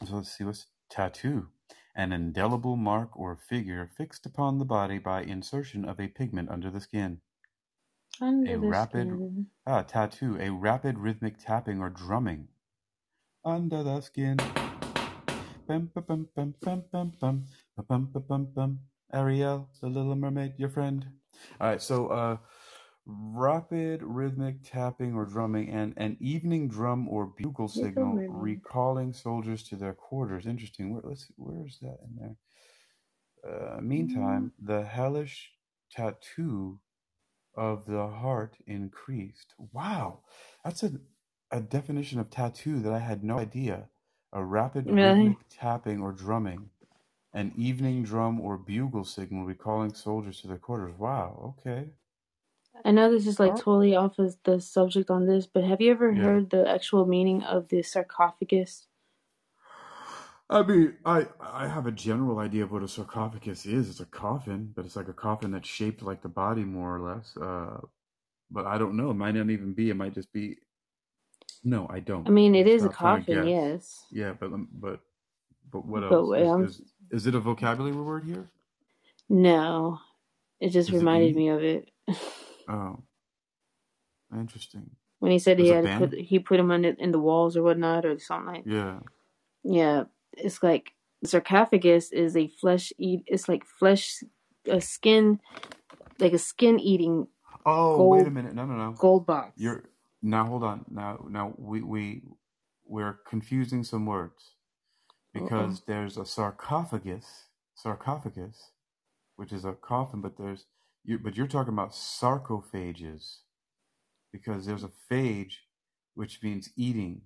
So 0.06 0.16
let's 0.16 0.36
see 0.36 0.44
what's 0.44 0.66
tattoo. 0.90 1.48
An 1.96 2.12
indelible 2.12 2.76
mark 2.76 3.18
or 3.18 3.36
figure 3.36 3.90
fixed 3.96 4.26
upon 4.26 4.58
the 4.58 4.66
body 4.66 4.98
by 4.98 5.22
insertion 5.22 5.84
of 5.84 5.98
a 6.00 6.08
pigment 6.08 6.50
under 6.50 6.70
the 6.70 6.80
skin. 6.80 7.22
Under 8.20 8.52
A 8.52 8.58
the 8.58 8.58
rapid 8.58 9.08
skin. 9.08 9.46
ah 9.66 9.82
tattoo. 9.82 10.38
A 10.40 10.50
rapid 10.50 10.98
rhythmic 10.98 11.38
tapping 11.38 11.80
or 11.80 11.90
drumming 11.90 12.48
under 13.44 13.82
the 13.82 14.00
skin. 14.02 14.36
Bum, 15.66 15.90
bum, 15.94 16.04
bum, 16.06 16.28
bum, 16.36 16.54
bum, 16.62 16.84
bum, 16.92 17.12
bum, 17.20 17.44
bum, 17.88 18.10
bum, 18.12 18.24
bum, 18.28 18.48
bum. 18.54 18.80
Ariel, 19.12 19.68
the 19.80 19.88
Little 19.88 20.16
Mermaid, 20.16 20.54
your 20.58 20.68
friend. 20.68 21.06
All 21.60 21.68
right, 21.68 21.82
so 21.82 22.08
uh, 22.08 22.36
rapid 23.06 24.02
rhythmic 24.02 24.62
tapping 24.64 25.14
or 25.14 25.26
drumming 25.26 25.70
and 25.70 25.94
an 25.96 26.16
evening 26.20 26.68
drum 26.68 27.08
or 27.08 27.26
bugle 27.26 27.68
signal 27.68 28.24
recalling 28.28 29.12
soldiers 29.14 29.62
to 29.64 29.76
their 29.76 29.94
quarters. 29.94 30.46
Interesting. 30.46 30.92
Where, 30.92 31.02
let's 31.04 31.28
see, 31.28 31.34
where 31.36 31.66
is 31.66 31.78
that 31.82 31.98
in 32.04 32.16
there? 32.16 32.36
Uh, 33.44 33.80
meantime, 33.80 34.52
the 34.58 34.84
hellish 34.84 35.52
tattoo 35.90 36.80
of 37.56 37.86
the 37.86 38.08
heart 38.08 38.58
increased. 38.66 39.54
Wow, 39.72 40.22
that's 40.64 40.82
a 40.84 40.92
a 41.52 41.60
definition 41.60 42.20
of 42.20 42.30
tattoo 42.30 42.80
that 42.80 42.92
I 42.94 43.00
had 43.00 43.24
no 43.24 43.38
idea. 43.38 43.90
A 44.32 44.44
rapid 44.44 44.86
Really? 44.86 44.98
rhythmic 44.98 45.38
tapping 45.50 46.00
or 46.00 46.12
drumming, 46.12 46.70
an 47.34 47.52
evening 47.56 48.04
drum 48.04 48.40
or 48.40 48.58
bugle 48.58 49.04
signal 49.04 49.46
recalling 49.46 49.94
soldiers 49.94 50.40
to 50.42 50.48
their 50.48 50.58
quarters. 50.58 50.96
Wow. 50.98 51.56
Okay. 51.60 51.90
I 52.84 52.92
know 52.92 53.10
this 53.10 53.26
is 53.26 53.40
like 53.40 53.56
totally 53.56 53.96
off 53.96 54.18
of 54.18 54.36
the 54.44 54.60
subject 54.60 55.10
on 55.10 55.26
this, 55.26 55.46
but 55.46 55.64
have 55.64 55.80
you 55.80 55.90
ever 55.92 56.12
yeah. 56.12 56.22
heard 56.22 56.50
the 56.50 56.68
actual 56.68 57.06
meaning 57.06 57.42
of 57.42 57.68
the 57.68 57.82
sarcophagus? 57.82 58.86
I 60.50 60.62
mean, 60.62 60.96
I 61.04 61.26
I 61.40 61.68
have 61.68 61.86
a 61.86 61.92
general 61.92 62.38
idea 62.38 62.64
of 62.64 62.72
what 62.72 62.82
a 62.82 62.88
sarcophagus 62.88 63.66
is. 63.66 63.90
It's 63.90 64.00
a 64.00 64.06
coffin, 64.06 64.72
but 64.76 64.84
it's 64.86 64.96
like 64.96 65.08
a 65.08 65.12
coffin 65.14 65.52
that's 65.52 65.68
shaped 65.68 66.02
like 66.02 66.22
the 66.22 66.28
body, 66.28 66.64
more 66.64 66.96
or 66.96 67.00
less. 67.00 67.36
Uh, 67.36 67.80
but 68.50 68.66
I 68.66 68.78
don't 68.78 68.96
know. 68.96 69.10
It 69.10 69.14
might 69.14 69.34
not 69.34 69.50
even 69.50 69.74
be. 69.74 69.90
It 69.90 69.96
might 69.96 70.14
just 70.14 70.32
be. 70.32 70.58
No, 71.64 71.86
I 71.90 71.96
I 71.96 72.00
don't. 72.00 72.26
I 72.26 72.30
mean, 72.30 72.54
it 72.54 72.68
is 72.68 72.84
a 72.84 72.88
Stop 72.88 72.96
trying 72.98 73.26
to 73.26 73.34
coffin, 73.34 73.44
yes, 73.44 74.04
Yeah, 74.10 74.34
but 74.38 74.50
but 74.72 75.00
but 75.72 75.86
what 75.86 76.04
but 76.08 76.24
else? 76.24 76.34
Is 76.36 76.54
um, 76.54 76.60
is 76.60 76.82
is 77.10 77.26
it 77.26 77.34
a 77.36 77.40
vocabulary 77.40 77.94
word 77.96 78.24
here? 78.24 78.50
no, 79.28 80.00
it 80.60 80.70
just 80.70 80.90
Does 80.90 81.02
it 81.02 81.10
reminded 81.10 81.10
mean? 81.10 81.36
me 81.36 81.48
of 81.50 81.62
it 81.64 81.90
Oh, 82.68 83.02
interesting. 84.34 84.90
when 85.20 85.32
he 85.32 85.38
said 85.38 85.58
he 85.58 85.68
There's 85.68 85.86
had 85.86 85.98
put 85.98 86.18
he 86.18 86.38
put 86.38 86.60
him 86.60 86.70
in 86.70 86.82
the, 86.82 86.96
in 86.98 87.12
the 87.12 87.20
walls 87.20 87.56
or 87.56 87.62
whatnot 87.62 88.04
or 88.04 88.18
something 88.18 88.54
like. 88.54 88.64
Yeah. 88.66 89.00
Yeah, 89.62 90.04
it's 90.36 90.62
like 90.62 90.92
sarcophagus 91.24 92.12
is 92.12 92.36
a 92.36 92.48
flesh 92.48 92.92
eat. 92.98 93.22
It's 93.26 93.48
like 93.48 93.64
flesh, 93.64 94.22
a 94.68 94.80
skin, 94.80 95.40
like 96.20 96.32
a 96.32 96.38
skin 96.38 96.78
eating 96.78 97.26
Oh, 97.66 98.06
wait 98.06 98.26
a 98.28 98.30
minute. 98.30 98.54
No, 98.54 98.64
no, 98.64 98.76
no. 98.76 98.92
gold 98.92 99.26
box. 99.26 99.52
You're 99.56 99.82
now. 100.22 100.46
Hold 100.46 100.62
on. 100.62 100.84
Now, 100.88 101.26
now 101.28 101.52
we 101.58 101.82
we 101.82 102.22
we're 102.86 103.18
confusing 103.28 103.82
some 103.82 104.06
words 104.06 104.54
because 105.34 105.82
there's 105.86 106.16
a 106.16 106.24
sarcophagus, 106.24 107.48
sarcophagus, 107.74 108.70
which 109.34 109.52
is 109.52 109.64
a 109.64 109.72
coffin, 109.72 110.20
but 110.20 110.38
there's 110.38 110.66
you, 111.06 111.18
but 111.18 111.36
you're 111.36 111.48
talking 111.48 111.74
about 111.74 111.92
sarcophages 111.92 113.38
because 114.32 114.66
there's 114.66 114.84
a 114.84 114.92
phage, 115.10 115.54
which 116.14 116.42
means 116.42 116.70
eating. 116.76 117.22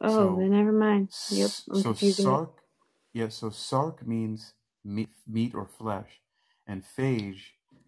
Oh, 0.00 0.34
So, 0.34 0.36
then 0.36 0.50
never 0.52 0.72
mind. 0.72 1.10
Yep, 1.30 1.52
I'm 1.70 1.82
so 1.82 1.94
confusing 2.00 2.30
it. 2.30 2.42
sarc, 2.42 2.52
yeah, 3.14 3.28
so 3.28 3.50
sarc 3.50 4.06
means 4.06 4.54
meat, 4.84 5.10
meat 5.26 5.54
or 5.54 5.66
flesh, 5.66 6.20
and 6.66 6.84
phage 6.84 7.42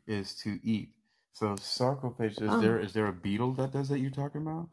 is 0.06 0.34
to 0.37 0.61
eat. 0.62 0.94
So 1.32 1.56
sarcophage 1.56 2.40
is 2.42 2.56
Oh 2.56 2.58
there 2.58 2.78
is 2.80 2.92
there 2.94 3.06
a 3.08 3.12
beetle 3.12 3.54
that 3.54 3.73
does 3.73 3.88
that 3.90 4.00
you're 4.00 4.11
talking 4.11 4.42
about, 4.42 4.70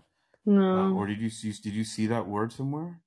uh, 0.71 0.87
no, 0.87 0.91
or 0.91 1.07
did 1.07 1.19
you 1.21 1.29
see 1.29 1.51
did 1.53 1.73
you 1.75 1.83
see 1.85 2.07
that 2.07 2.27
word 2.27 2.53
somewhere? 2.53 3.01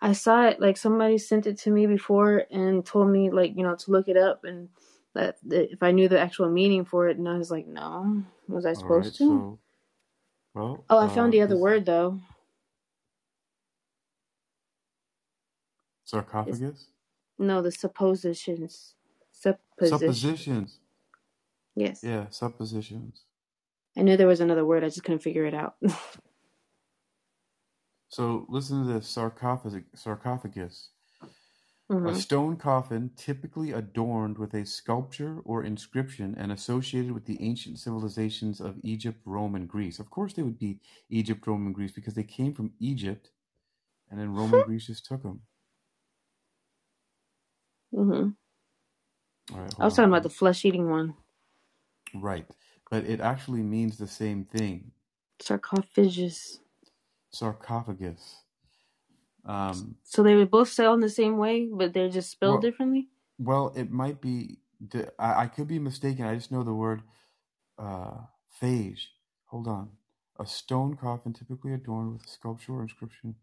I 0.00 0.12
saw 0.12 0.46
it. 0.46 0.60
Like 0.60 0.76
somebody 0.76 1.18
sent 1.18 1.46
it 1.46 1.58
to 1.60 1.70
me 1.70 1.86
before 1.86 2.44
and 2.50 2.84
told 2.84 3.10
me 3.10 3.30
like 3.30 3.56
you 3.56 3.62
know 3.62 3.76
to 3.76 3.90
look 3.90 4.08
it 4.08 4.16
up 4.16 4.44
and 4.44 4.70
that, 5.14 5.36
that 5.46 5.72
if 5.72 5.82
I 5.82 5.92
knew 5.92 6.08
the 6.08 6.20
actual 6.20 6.50
meaning 6.50 6.84
for 6.84 7.08
it, 7.08 7.18
and 7.18 7.28
I 7.28 7.38
was 7.38 7.50
like, 7.50 7.66
no, 7.66 8.24
was 8.48 8.66
I 8.66 8.74
All 8.74 8.84
right, 8.84 9.04
supposed 9.04 9.16
to? 9.18 9.26
so 9.28 9.58
well, 10.54 10.86
Oh, 10.90 10.98
I 10.98 11.08
uh, 11.08 11.08
found 11.08 11.32
the 11.34 11.42
other 11.42 11.56
this 11.56 11.58
word 11.58 11.86
though. 11.86 12.20
It's 16.46 16.62
sarcophagus 16.62 16.88
no 17.38 17.62
the 17.62 17.72
suppositions. 17.72 18.94
Supposition. 19.32 20.20
suppositions. 20.22 20.78
Yes, 21.76 22.02
Yeah, 22.02 22.26
suppositions. 22.30 23.22
I 23.96 24.02
knew 24.02 24.16
there 24.16 24.26
was 24.28 24.40
another 24.40 24.64
word. 24.64 24.84
I 24.84 24.88
just 24.88 25.04
couldn't 25.04 25.20
figure 25.22 25.46
it 25.46 25.54
out. 25.54 25.76
So 28.10 28.46
listen 28.48 28.86
to 28.86 28.92
this 28.94 29.08
sarcophagus. 29.08 29.84
Sarcophagus. 29.94 30.90
A 32.04 32.14
hmm 32.14 32.14
stone 32.14 32.56
coffin 32.56 33.10
typically 33.16 33.72
adorned 33.72 34.38
with 34.38 34.54
a 34.54 34.66
sculpture 34.66 35.40
or 35.44 35.64
inscription 35.64 36.34
and 36.38 36.52
associated 36.52 37.12
with 37.12 37.26
the 37.26 37.42
ancient 37.42 37.78
civilizations 37.80 38.60
of 38.60 38.78
Egypt, 38.82 39.20
Rome, 39.26 39.54
and 39.56 39.68
Greece. 39.68 39.98
Of 40.00 40.10
course, 40.10 40.34
they 40.34 40.42
would 40.42 40.58
be 40.58 40.80
Egypt, 41.10 41.46
Rome, 41.46 41.66
and 41.66 41.74
Greece 41.74 41.92
because 41.92 42.14
they 42.14 42.24
came 42.24 42.54
from 42.54 42.72
Egypt 42.80 43.30
and 44.10 44.20
then 44.20 44.34
Rome 44.34 44.54
and 44.54 44.62
Greece 44.64 44.86
just 44.86 45.06
took 45.06 45.22
them. 45.22 45.42
hmm 47.94 48.30
All 49.52 49.60
right, 49.60 49.74
I 49.80 49.84
was 49.86 49.94
talking 49.96 50.10
on. 50.10 50.12
about 50.12 50.24
the 50.24 50.30
flesh 50.30 50.64
eating 50.64 50.90
one. 50.90 51.14
Right. 52.14 52.46
But 52.90 53.04
it 53.04 53.20
actually 53.20 53.62
means 53.62 53.98
the 53.98 54.08
same 54.08 54.44
thing 54.44 54.92
Sarcophagus. 55.40 56.60
sarcophagus. 57.32 58.44
Um, 59.44 59.96
So 60.04 60.22
they 60.22 60.36
would 60.36 60.50
both 60.50 60.68
sound 60.68 61.02
the 61.02 61.08
same 61.08 61.38
way, 61.38 61.66
but 61.66 61.92
they're 61.92 62.08
just 62.10 62.30
spelled 62.30 62.54
well, 62.54 62.60
differently. 62.60 63.08
well, 63.38 63.72
it 63.76 63.90
might 63.90 64.20
be, 64.20 64.58
I, 65.18 65.42
I 65.42 65.46
could 65.46 65.68
be 65.68 65.78
mistaken. 65.78 66.24
I 66.24 66.34
just 66.34 66.52
know 66.52 66.62
the 66.62 66.74
word 66.74 67.02
uh, 67.78 68.18
phage. 68.60 69.06
Hold 69.46 69.66
on. 69.68 69.90
A 70.38 70.46
stone 70.46 70.96
coffin 70.96 71.32
typically 71.32 71.72
adorned 71.74 72.12
with 72.12 72.24
a 72.24 72.28
sculpture 72.28 72.72
or 72.74 72.82
inscription. 72.82 73.34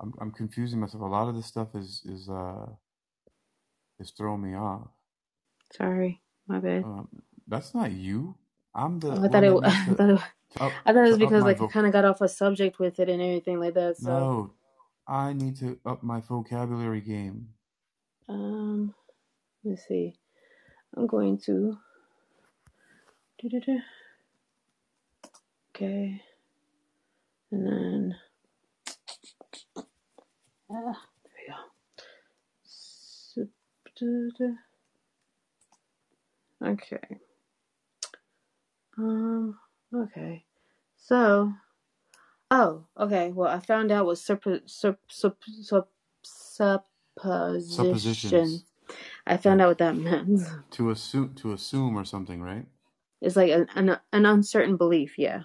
I'm, 0.00 0.12
I'm 0.20 0.30
confusing 0.32 0.80
myself. 0.80 1.02
A 1.02 1.06
lot 1.06 1.28
of 1.28 1.36
this 1.36 1.46
stuff 1.46 1.74
is 1.74 2.02
is 2.04 2.28
uh, 2.28 2.66
is 4.00 4.10
throwing 4.10 4.42
me 4.42 4.54
off. 4.54 4.88
Sorry, 5.72 6.20
my 6.46 6.58
bad. 6.58 6.84
Um, 6.84 7.08
that's 7.46 7.74
not 7.74 7.92
you. 7.92 8.34
I'm 8.74 8.98
the 9.00 9.12
Oh, 9.12 9.22
I 9.24 9.28
thought 9.28 9.44
it. 9.44 9.64
I 9.64 9.94
thought 9.94 10.10
it, 10.10 10.20
I 10.84 10.92
thought 10.92 11.06
it 11.06 11.10
was 11.10 11.18
because 11.18 11.44
like 11.44 11.60
I 11.62 11.66
kind 11.68 11.86
of 11.86 11.92
got 11.92 12.04
off 12.04 12.20
a 12.20 12.28
subject 12.28 12.78
with 12.78 12.98
it 13.00 13.08
and 13.08 13.22
everything 13.22 13.60
like 13.60 13.74
that. 13.74 13.96
So, 13.96 14.10
No, 14.10 14.50
I 15.06 15.32
need 15.34 15.56
to 15.58 15.78
up 15.86 16.02
my 16.02 16.20
vocabulary 16.20 17.00
game. 17.00 17.48
um, 18.28 18.94
let's 19.64 19.86
see. 19.88 20.14
I'm 20.96 21.06
going 21.06 21.38
to. 21.46 21.78
doo-doo-doo. 23.40 23.80
Okay, 25.74 26.22
and 27.50 27.66
then 27.66 28.16
ah, 30.70 31.00
there 31.24 31.32
we 31.36 31.48
go. 31.48 31.56
Okay. 36.72 37.18
Um. 38.98 39.58
Okay. 39.94 40.44
So. 40.96 41.52
Oh. 42.52 42.84
Okay. 43.00 43.32
Well, 43.32 43.50
I 43.50 43.60
found 43.60 43.92
out 43.92 44.06
what 44.06 44.18
sup 44.18 44.44
sup 44.66 44.98
sup 45.08 45.38
sup 45.62 45.88
supposition. 46.22 46.82
Suppositions. 47.62 48.64
I 49.26 49.38
found 49.38 49.62
out 49.62 49.68
what 49.70 49.78
that 49.78 49.96
meant. 49.96 50.42
To 50.72 50.90
assume 50.90 51.34
to 51.36 51.52
assume 51.54 51.96
or 51.98 52.04
something, 52.06 52.42
right? 52.42 52.66
It's 53.22 53.36
like 53.36 53.52
an 53.52 53.68
an, 53.76 53.98
an 54.12 54.26
uncertain 54.26 54.76
belief. 54.78 55.18
Yeah. 55.18 55.44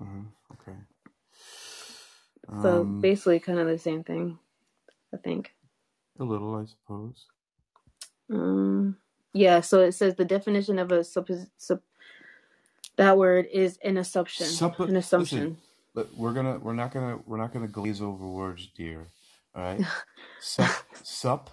Uh-huh. 0.00 0.22
Okay. 0.54 0.78
So 2.62 2.82
Um, 2.82 3.00
basically, 3.00 3.40
kind 3.40 3.58
of 3.60 3.68
the 3.68 3.78
same 3.78 4.04
thing. 4.04 4.38
I 5.14 5.18
think. 5.18 5.54
a 6.20 6.24
little, 6.24 6.56
I 6.56 6.66
suppose. 6.66 7.26
Um. 8.30 8.98
Yeah. 9.34 9.60
So 9.62 9.80
it 9.82 9.92
says 9.92 10.16
the 10.16 10.24
definition 10.26 10.78
of 10.80 10.92
a 10.92 11.00
suppos 11.00 11.48
sup. 11.58 11.82
That 12.96 13.18
word 13.18 13.46
is 13.52 13.78
an 13.84 13.96
assumption. 13.98 14.46
Suppo- 14.46 14.88
An 14.88 14.94
listen, 14.94 14.96
assumption. 14.96 15.58
Look, 15.94 16.10
we're 16.16 16.32
gonna 16.34 16.58
we're 16.58 16.74
not 16.74 16.92
gonna 16.92 17.18
we're 17.26 17.38
not 17.38 17.52
gonna 17.52 17.68
glaze 17.68 18.02
over 18.02 18.26
words, 18.26 18.68
dear. 18.76 19.08
All 19.54 19.62
right. 19.64 19.82
Sup 20.38 20.76
sup 21.02 21.50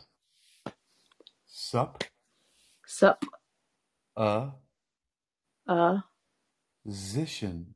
sup 1.48 2.04
Sup. 2.88 3.24
a 4.18 4.50
Uh. 5.68 6.02
position. 6.86 7.76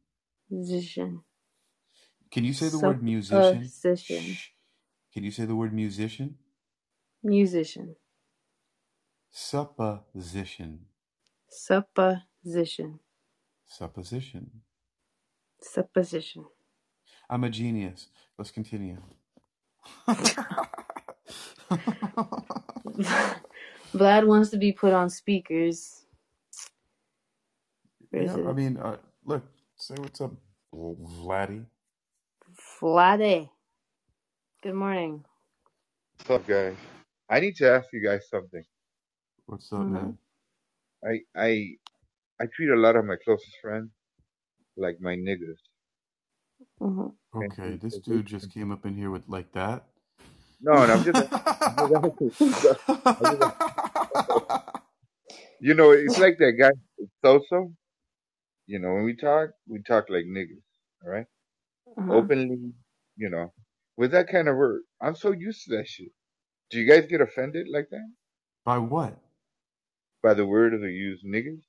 Position. 0.50 1.22
Can 2.32 2.46
you 2.46 2.54
say 2.54 2.70
the 2.70 2.80
word 2.80 3.04
musician? 3.04 3.74
Supposition. 3.84 4.40
Can 5.14 5.24
you 5.26 5.32
say 5.32 5.46
the 5.46 5.56
word 5.56 5.74
musician? 5.74 6.38
Musician. 7.24 7.96
Supposition. 9.32 10.82
Supposition. 11.50 13.00
Supposition. 13.68 14.52
Supposition. 15.62 16.46
I'm 17.30 17.44
a 17.46 17.50
genius. 17.52 18.08
Let's 18.38 18.52
continue. 18.52 19.00
Vlad 23.96 24.28
wants 24.28 24.52
to 24.52 24.58
be 24.58 24.72
put 24.74 24.94
on 24.94 25.10
speakers. 25.10 26.06
Yeah, 28.20 28.38
I 28.46 28.54
mean, 28.54 28.78
uh, 28.78 28.98
look, 29.26 29.44
say 29.78 29.96
what's 30.00 30.22
up, 30.22 30.34
Vladdy. 30.74 31.66
Vlade. 32.82 33.50
Good 34.64 34.76
morning. 34.76 35.26
What's 36.20 36.32
up, 36.32 36.48
guys? 36.48 36.78
I 37.30 37.40
need 37.42 37.56
to 37.58 37.70
ask 37.72 37.88
you 37.94 38.04
guys 38.04 38.28
something. 38.30 38.64
What's 39.48 39.72
up, 39.74 39.88
Mhm. 39.88 39.90
man? 39.90 40.18
I 41.06 41.22
I 41.36 41.76
I 42.42 42.46
treat 42.56 42.70
a 42.72 42.76
lot 42.78 42.96
of 42.98 43.06
my 43.06 43.18
closest 43.24 43.58
friends 43.62 43.92
like 44.78 45.00
my 45.02 45.16
niggas. 45.16 45.60
Hmm 46.80 47.08
Okay, 47.36 47.72
they- 47.72 47.78
this 47.78 47.96
they- 47.96 48.00
dude 48.00 48.26
just 48.28 48.54
came 48.54 48.72
up 48.72 48.86
in 48.86 48.96
here 48.96 49.12
with 49.12 49.28
like 49.30 49.52
that. 49.54 49.86
no, 50.62 50.84
and 50.84 50.92
I'm 50.92 51.04
just, 51.04 51.20
you 55.62 55.74
know, 55.76 55.92
it's 55.92 56.18
like 56.18 56.38
that 56.40 56.54
guy 56.60 56.72
Soso. 57.24 57.74
You 58.68 58.80
know, 58.80 58.94
when 58.94 59.04
we 59.06 59.16
talk, 59.16 59.52
we 59.68 59.82
talk 59.84 60.06
like 60.10 60.26
niggas, 60.26 60.62
all 61.06 61.12
right? 61.12 61.26
Uh-huh. 61.98 62.14
Openly, 62.14 62.74
you 63.18 63.30
know, 63.30 63.54
with 63.98 64.12
that 64.12 64.28
kind 64.30 64.48
of 64.50 64.56
word. 64.58 64.82
I'm 65.02 65.16
so 65.16 65.32
used 65.32 65.64
to 65.66 65.78
that 65.78 65.88
shit. 65.88 66.10
Do 66.72 66.80
you 66.80 66.90
guys 66.90 67.06
get 67.08 67.22
offended 67.22 67.68
like 67.72 67.90
that 67.92 68.08
By 68.66 68.80
what? 68.80 69.18
by 70.24 70.34
the 70.34 70.46
word 70.46 70.74
of 70.74 70.82
the 70.82 70.90
use 70.92 71.24
niggas? 71.26 71.62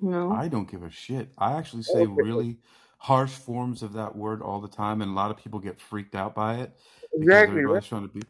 No. 0.00 0.32
I 0.32 0.48
don't 0.48 0.70
give 0.70 0.82
a 0.82 0.90
shit. 0.90 1.30
I 1.38 1.52
actually 1.54 1.84
say 1.84 2.02
Okay. 2.02 2.06
really 2.06 2.58
harsh 3.02 3.32
forms 3.32 3.82
of 3.82 3.94
that 3.94 4.16
word 4.16 4.42
all 4.42 4.60
the 4.60 4.68
time, 4.68 5.02
and 5.02 5.12
a 5.12 5.14
lot 5.14 5.32
of 5.32 5.38
people 5.38 5.60
get 5.60 5.80
freaked 5.80 6.16
out 6.16 6.34
by 6.34 6.56
it 6.56 6.72
Exactly, 7.14 7.64
right? 7.64 7.82
everybody's 7.82 7.86
trying 7.86 8.02
to 8.08 8.08
be 8.14 8.22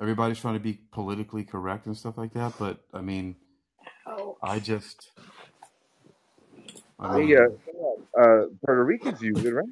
everybody's 0.00 0.40
trying 0.40 0.54
to 0.54 0.60
be 0.60 0.80
politically 0.92 1.44
correct 1.44 1.86
and 1.86 1.96
stuff 1.96 2.18
like 2.18 2.34
that. 2.34 2.54
But 2.58 2.80
I 2.94 3.02
mean, 3.02 3.36
Oh. 4.08 4.38
I 4.42 4.60
just, 4.60 5.10
I 7.00 7.08
mean, 7.08 7.36
uh, 7.36 8.20
uh, 8.20 8.46
Puerto 8.64 8.84
Ricans 8.84 9.22
use 9.22 9.44
it, 9.44 9.52
right? 9.54 9.64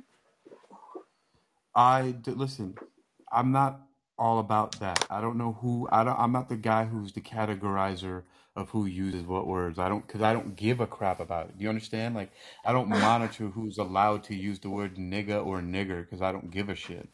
I 1.74 2.12
d- 2.12 2.32
listen. 2.32 2.76
I'm 3.32 3.52
not 3.52 3.80
all 4.18 4.40
about 4.40 4.80
that. 4.80 5.06
I 5.10 5.20
don't 5.22 5.38
know 5.38 5.54
who. 5.62 5.88
I 5.92 6.04
don't. 6.04 6.18
I'm 6.18 6.32
not 6.32 6.48
the 6.50 6.56
guy 6.56 6.86
who's 6.86 7.12
the 7.14 7.22
categorizer 7.22 8.24
of 8.56 8.70
who 8.70 8.86
uses 8.86 9.24
what 9.24 9.46
words. 9.46 9.78
I 9.78 9.88
don't 9.88 10.06
because 10.06 10.22
I 10.22 10.32
don't 10.32 10.56
give 10.56 10.80
a 10.80 10.86
crap 10.86 11.20
about 11.20 11.48
it. 11.48 11.58
Do 11.58 11.64
you 11.64 11.68
understand? 11.68 12.14
Like 12.14 12.32
I 12.64 12.72
don't 12.72 12.88
monitor 13.00 13.46
who's 13.48 13.78
allowed 13.78 14.24
to 14.24 14.34
use 14.34 14.60
the 14.60 14.70
word 14.70 14.96
nigga 14.96 15.44
or 15.44 15.60
nigger 15.60 16.02
because 16.02 16.22
I 16.22 16.32
don't 16.32 16.50
give 16.50 16.68
a 16.68 16.74
shit. 16.74 17.08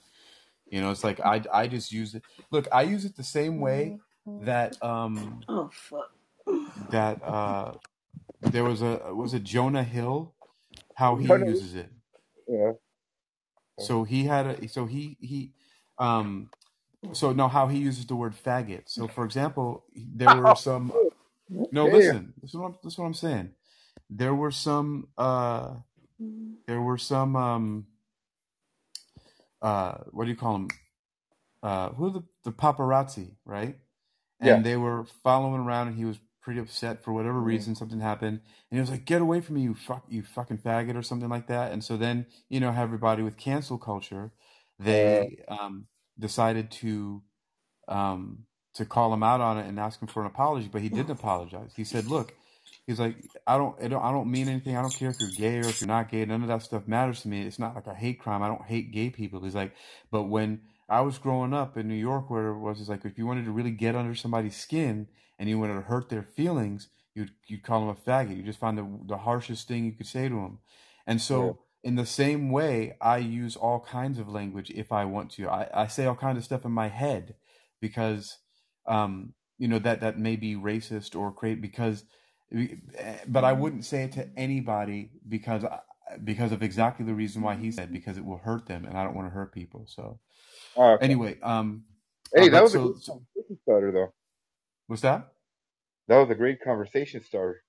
You 0.70 0.80
know, 0.80 0.90
it's 0.90 1.04
like 1.04 1.20
I 1.20 1.42
I 1.52 1.66
just 1.68 1.92
use 1.92 2.14
it. 2.14 2.22
Look, 2.50 2.68
I 2.72 2.82
use 2.82 3.04
it 3.04 3.16
the 3.16 3.24
same 3.24 3.60
way 3.60 3.98
that 4.42 4.76
um 4.82 5.40
Oh 5.48 5.70
fuck. 5.72 6.10
that 6.90 7.22
uh 7.24 7.72
there 8.42 8.64
was 8.64 8.82
a 8.82 9.14
was 9.14 9.34
it 9.34 9.44
Jonah 9.44 9.84
Hill 9.84 10.34
how 10.94 11.16
he 11.16 11.28
Jonah- 11.28 11.46
uses 11.46 11.74
it. 11.74 11.90
Yeah. 12.48 12.72
So 13.78 14.04
he 14.04 14.24
had 14.24 14.46
a 14.46 14.68
so 14.68 14.86
he 14.86 15.16
he 15.20 15.52
um 15.98 16.50
so 17.12 17.32
no 17.32 17.48
how 17.48 17.68
he 17.68 17.78
uses 17.78 18.06
the 18.06 18.16
word 18.16 18.34
faggot. 18.34 18.82
So 18.86 19.08
for 19.08 19.24
example, 19.24 19.84
there 19.94 20.32
were 20.32 20.54
some 20.54 20.92
no 21.72 21.86
Damn. 21.86 21.88
listen, 21.88 22.34
this 22.42 22.50
is 22.52 22.56
what 22.56 22.66
I'm, 22.68 22.76
this 22.84 22.94
is 22.94 22.98
what 22.98 23.06
I'm 23.06 23.14
saying. 23.14 23.50
There 24.10 24.34
were 24.34 24.52
some 24.52 25.08
uh 25.18 25.74
there 26.66 26.80
were 26.82 26.98
some 26.98 27.36
um 27.36 27.86
uh 29.62 29.98
what 30.12 30.24
do 30.24 30.30
you 30.30 30.36
call 30.36 30.54
them 30.54 30.68
uh 31.62 31.90
who 31.90 32.06
are 32.08 32.10
the, 32.12 32.24
the 32.44 32.52
paparazzi 32.52 33.36
right? 33.46 33.76
And 34.40 34.64
Yeah. 34.64 34.64
they 34.64 34.76
were 34.76 35.06
following 35.24 35.60
around 35.62 35.88
and 35.88 35.98
he 35.98 36.04
was 36.06 36.18
pretty 36.42 36.60
upset 36.60 37.04
for 37.04 37.12
whatever 37.12 37.40
reason 37.40 37.74
something 37.76 38.00
happened. 38.00 38.40
And 38.70 38.78
he 38.78 38.80
was 38.80 38.90
like 38.90 39.04
get 39.06 39.22
away 39.22 39.40
from 39.42 39.56
me 39.56 39.62
you 39.62 39.74
fuck 39.74 40.04
you 40.08 40.22
fucking 40.24 40.58
faggot 40.58 40.96
or 40.96 41.02
something 41.02 41.30
like 41.30 41.48
that. 41.48 41.72
And 41.72 41.84
so 41.84 41.96
then 41.96 42.26
you 42.50 42.60
know 42.60 42.72
everybody 42.72 43.22
with 43.22 43.38
cancel 43.38 43.78
culture 43.78 44.32
they 44.80 45.38
um 45.48 45.86
decided 46.18 46.70
to 46.72 47.22
um 47.88 48.44
to 48.74 48.84
call 48.84 49.12
him 49.12 49.22
out 49.22 49.40
on 49.40 49.58
it 49.58 49.66
and 49.66 49.78
ask 49.78 50.00
him 50.00 50.08
for 50.08 50.20
an 50.20 50.26
apology 50.26 50.68
but 50.70 50.82
he 50.82 50.88
didn't 50.88 51.10
apologize 51.10 51.72
he 51.76 51.84
said 51.84 52.06
look 52.06 52.34
He's 52.90 52.98
like, 52.98 53.16
I 53.46 53.56
don't, 53.56 53.80
I 53.80 53.86
don't, 53.86 54.02
I 54.02 54.10
don't 54.10 54.28
mean 54.28 54.48
anything. 54.48 54.76
I 54.76 54.82
don't 54.82 54.96
care 54.96 55.10
if 55.10 55.20
you're 55.20 55.28
gay 55.28 55.58
or 55.58 55.68
if 55.68 55.80
you're 55.80 55.86
not 55.86 56.10
gay. 56.10 56.24
None 56.24 56.42
of 56.42 56.48
that 56.48 56.62
stuff 56.62 56.88
matters 56.88 57.22
to 57.22 57.28
me. 57.28 57.42
It's 57.42 57.58
not 57.58 57.76
like 57.76 57.86
a 57.86 57.94
hate 57.94 58.18
crime. 58.18 58.42
I 58.42 58.48
don't 58.48 58.64
hate 58.64 58.90
gay 58.90 59.10
people. 59.10 59.40
He's 59.44 59.54
like, 59.54 59.76
but 60.10 60.24
when 60.24 60.62
I 60.88 61.02
was 61.02 61.16
growing 61.16 61.54
up 61.54 61.76
in 61.76 61.86
New 61.86 61.94
York, 61.94 62.28
where 62.28 62.48
it 62.48 62.58
was, 62.58 62.80
it's 62.80 62.88
like 62.88 63.04
if 63.04 63.16
you 63.16 63.26
wanted 63.26 63.44
to 63.44 63.52
really 63.52 63.70
get 63.70 63.94
under 63.94 64.16
somebody's 64.16 64.56
skin 64.56 65.06
and 65.38 65.48
you 65.48 65.56
wanted 65.56 65.74
to 65.74 65.82
hurt 65.82 66.08
their 66.08 66.24
feelings, 66.24 66.88
you'd 67.14 67.30
you'd 67.46 67.62
call 67.62 67.78
them 67.78 67.90
a 67.90 68.10
faggot. 68.10 68.36
You 68.36 68.42
just 68.42 68.58
find 68.58 68.76
the 68.76 68.88
the 69.06 69.18
harshest 69.18 69.68
thing 69.68 69.84
you 69.84 69.92
could 69.92 70.08
say 70.08 70.28
to 70.28 70.34
them. 70.34 70.58
And 71.06 71.20
so, 71.20 71.60
in 71.84 71.94
the 71.94 72.04
same 72.06 72.50
way, 72.50 72.96
I 73.00 73.18
use 73.18 73.54
all 73.54 73.78
kinds 73.78 74.18
of 74.18 74.28
language 74.28 74.70
if 74.70 74.90
I 74.90 75.04
want 75.04 75.30
to. 75.32 75.48
I, 75.48 75.68
I 75.72 75.86
say 75.86 76.06
all 76.06 76.16
kinds 76.16 76.38
of 76.38 76.44
stuff 76.44 76.64
in 76.64 76.72
my 76.72 76.88
head 76.88 77.36
because, 77.80 78.38
um, 78.86 79.34
you 79.58 79.68
know, 79.68 79.78
that 79.80 80.00
that 80.02 80.18
may 80.18 80.36
be 80.36 80.56
racist 80.56 81.16
or 81.18 81.32
create 81.32 81.60
because 81.62 82.04
but 83.28 83.44
I 83.44 83.52
wouldn't 83.52 83.84
say 83.84 84.04
it 84.04 84.12
to 84.12 84.28
anybody 84.36 85.10
because 85.28 85.64
because 86.24 86.52
of 86.52 86.62
exactly 86.62 87.06
the 87.06 87.14
reason 87.14 87.42
why 87.42 87.56
he 87.56 87.70
said 87.72 87.92
because 87.92 88.18
it 88.18 88.24
will 88.24 88.38
hurt 88.38 88.66
them 88.66 88.86
and 88.86 88.98
I 88.98 89.04
don't 89.04 89.16
want 89.16 89.28
to 89.28 89.34
hurt 89.34 89.52
people. 89.54 89.86
So 89.88 90.20
Oh, 90.76 90.92
okay. 90.94 91.16
anyway, 91.16 91.38
um, 91.42 91.84
hey, 92.34 92.48
uh, 92.50 92.50
that 92.50 92.62
was 92.62 92.74
a 92.74 92.78
good 92.80 92.94
conversation 93.06 93.58
starter, 93.62 93.92
though. 93.92 94.12
what's 94.88 95.02
that? 95.02 95.28
That 96.08 96.18
was 96.18 96.30
a 96.30 96.34
great 96.36 96.62
conversation 96.62 97.22
starter. 97.24 97.62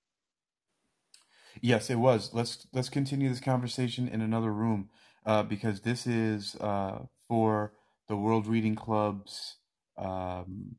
Yes, 1.62 1.90
it 1.90 1.96
was. 1.96 2.30
Let's 2.34 2.66
let's 2.72 2.90
continue 2.90 3.28
this 3.28 3.40
conversation 3.40 4.08
in 4.08 4.22
another 4.22 4.52
room 4.52 4.90
uh, 5.26 5.42
because 5.44 5.82
this 5.82 6.06
is 6.06 6.56
uh, 6.56 7.00
for 7.28 7.74
the 8.08 8.16
World 8.16 8.46
Reading 8.46 8.76
Club's 8.76 9.56
um, 9.98 10.76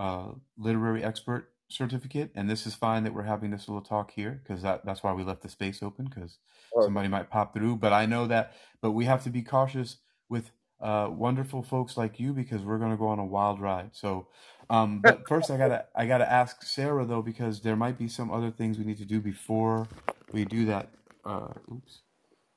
uh, 0.00 0.32
literary 0.58 1.04
expert 1.04 1.52
certificate, 1.68 2.32
and 2.34 2.48
this 2.48 2.66
is 2.66 2.74
fine 2.74 3.04
that 3.04 3.14
we're 3.14 3.22
having 3.22 3.50
this 3.50 3.68
little 3.68 3.82
talk 3.82 4.10
here 4.12 4.40
because 4.42 4.62
that, 4.62 4.84
that's 4.86 5.02
why 5.02 5.12
we 5.12 5.22
left 5.22 5.42
the 5.42 5.48
space 5.50 5.82
open 5.82 6.06
because 6.06 6.38
Oh, 6.74 6.84
somebody 6.86 7.08
might 7.08 7.30
pop 7.30 7.52
through. 7.54 7.76
But 7.76 7.92
I 7.92 8.06
know 8.06 8.26
that, 8.28 8.54
but 8.80 8.92
we 8.92 9.04
have 9.04 9.22
to 9.24 9.30
be 9.30 9.42
cautious 9.42 9.98
with 10.30 10.52
uh, 10.80 11.08
wonderful 11.10 11.62
folks 11.62 11.98
like 11.98 12.18
you 12.18 12.32
because 12.32 12.62
we're 12.62 12.78
going 12.78 12.92
to 12.92 12.96
go 12.96 13.08
on 13.08 13.18
a 13.18 13.26
wild 13.26 13.60
ride. 13.60 13.90
So, 13.92 14.28
um, 14.70 15.00
but 15.00 15.20
first 15.28 15.50
I 15.50 15.58
gotta 15.58 15.86
I 15.94 16.06
gotta 16.06 16.30
ask 16.30 16.62
Sarah 16.62 17.04
though 17.04 17.22
because 17.22 17.60
there 17.60 17.76
might 17.76 17.98
be 17.98 18.08
some 18.08 18.30
other 18.30 18.50
things 18.50 18.78
we 18.78 18.84
need 18.84 18.98
to 18.98 19.04
do 19.04 19.20
before 19.20 19.86
we 20.32 20.46
do 20.46 20.64
that. 20.66 20.90
Uh, 21.26 21.48
oops. 21.70 22.00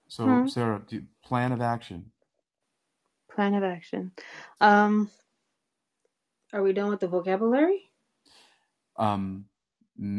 So 0.08 0.26
Hmm. 0.28 0.48
Sarah, 0.48 0.82
do, 0.88 1.04
plan 1.26 1.52
of 1.52 1.62
action. 1.62 2.12
Plan 3.36 3.56
of 3.56 3.64
action. 3.64 4.12
Um, 4.62 5.10
are 6.54 6.64
we 6.64 6.74
done 6.74 6.90
with 6.90 7.02
the 7.02 7.08
vocabulary? 7.10 7.90
Um, 8.98 9.46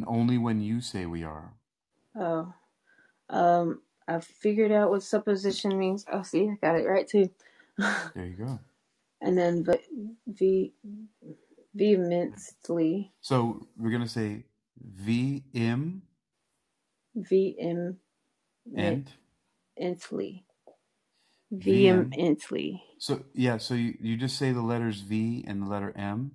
only 0.06 0.38
when 0.38 0.60
you 0.60 0.80
say 0.80 1.06
we 1.06 1.24
are. 1.24 1.54
Oh, 2.16 2.52
um, 3.30 3.82
I 4.08 4.20
figured 4.20 4.72
out 4.72 4.90
what 4.90 5.02
supposition 5.02 5.78
means. 5.78 6.04
Oh, 6.12 6.22
see, 6.22 6.50
I 6.50 6.56
got 6.66 6.78
it 6.78 6.86
right 6.86 7.08
too. 7.08 7.30
There 8.14 8.26
you 8.26 8.36
go. 8.36 8.60
and 9.22 9.38
then 9.38 9.64
v, 9.64 9.72
v 10.28 10.72
vehemently, 11.74 13.12
So 13.20 13.66
we're 13.78 13.90
gonna 13.92 14.08
say 14.08 14.44
vm 15.02 16.00
vehemently, 17.16 17.96
and 18.76 19.10
vehemently. 19.76 20.44
VM. 21.52 22.14
Vehemently. 22.14 22.82
So 23.04 23.24
yeah. 23.34 23.58
So 23.58 23.74
you, 23.74 23.94
you 24.00 24.16
just 24.16 24.38
say 24.38 24.52
the 24.52 24.62
letters 24.62 25.00
V 25.00 25.44
and 25.46 25.62
the 25.62 25.66
letter 25.66 25.92
M. 25.96 26.32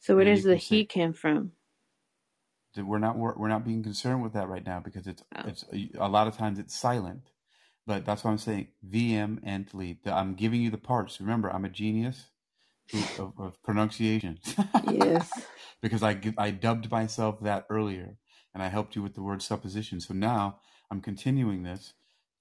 So 0.00 0.16
where 0.16 0.24
does 0.26 0.44
the 0.44 0.58
say- 0.58 0.76
he 0.76 0.86
come 0.86 1.12
from? 1.12 1.52
we're 2.78 2.98
not 2.98 3.18
we're, 3.18 3.34
we're 3.36 3.48
not 3.48 3.64
being 3.64 3.82
concerned 3.82 4.22
with 4.22 4.32
that 4.34 4.48
right 4.48 4.64
now 4.66 4.80
because 4.80 5.06
it's 5.06 5.22
Oh. 5.36 5.42
it's 5.46 5.64
a 5.98 6.08
lot 6.08 6.28
of 6.28 6.36
times 6.36 6.58
it's 6.58 6.76
silent 6.76 7.30
but 7.86 8.04
that's 8.06 8.24
why 8.24 8.30
i'm 8.30 8.38
saying 8.38 8.68
vm 8.88 9.40
and 9.44 9.72
lead 9.74 9.98
i'm 10.06 10.34
giving 10.34 10.62
you 10.62 10.70
the 10.70 10.78
parts 10.78 11.20
remember 11.20 11.52
i'm 11.52 11.64
a 11.64 11.70
genius 11.70 12.26
of, 13.18 13.32
of 13.38 13.62
pronunciation 13.62 14.38
Yes. 14.90 15.30
because 15.82 16.02
I, 16.02 16.20
I 16.38 16.50
dubbed 16.52 16.90
myself 16.90 17.40
that 17.42 17.66
earlier 17.70 18.16
and 18.54 18.62
i 18.62 18.68
helped 18.68 18.96
you 18.96 19.02
with 19.02 19.14
the 19.14 19.22
word 19.22 19.42
supposition 19.42 20.00
so 20.00 20.14
now 20.14 20.60
i'm 20.90 21.00
continuing 21.00 21.62
this 21.64 21.94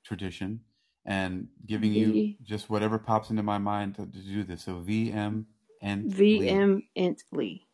tradition 0.05 0.61
and 1.05 1.47
giving 1.65 1.93
you 1.93 2.35
just 2.43 2.69
whatever 2.69 2.99
pops 2.99 3.29
into 3.29 3.43
my 3.43 3.57
mind 3.57 3.95
to, 3.95 4.05
to 4.05 4.19
do 4.19 4.43
this 4.43 4.63
so 4.65 4.73
vm 4.75 5.45
and. 5.81 6.11
Vehemently. 6.11 7.67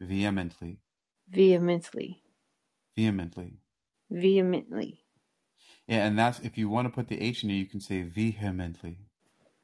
vehemently 0.00 0.78
Vehemently. 1.30 2.20
vehemently 2.94 3.62
Vehemently. 4.10 5.00
Yeah, 5.86 6.06
and 6.06 6.18
that's 6.18 6.38
if 6.40 6.58
you 6.58 6.68
want 6.68 6.86
to 6.86 6.92
put 6.92 7.08
the 7.08 7.20
H 7.20 7.42
in 7.42 7.48
there, 7.48 7.56
you 7.56 7.66
can 7.66 7.80
say 7.80 8.02
vehemently. 8.02 8.98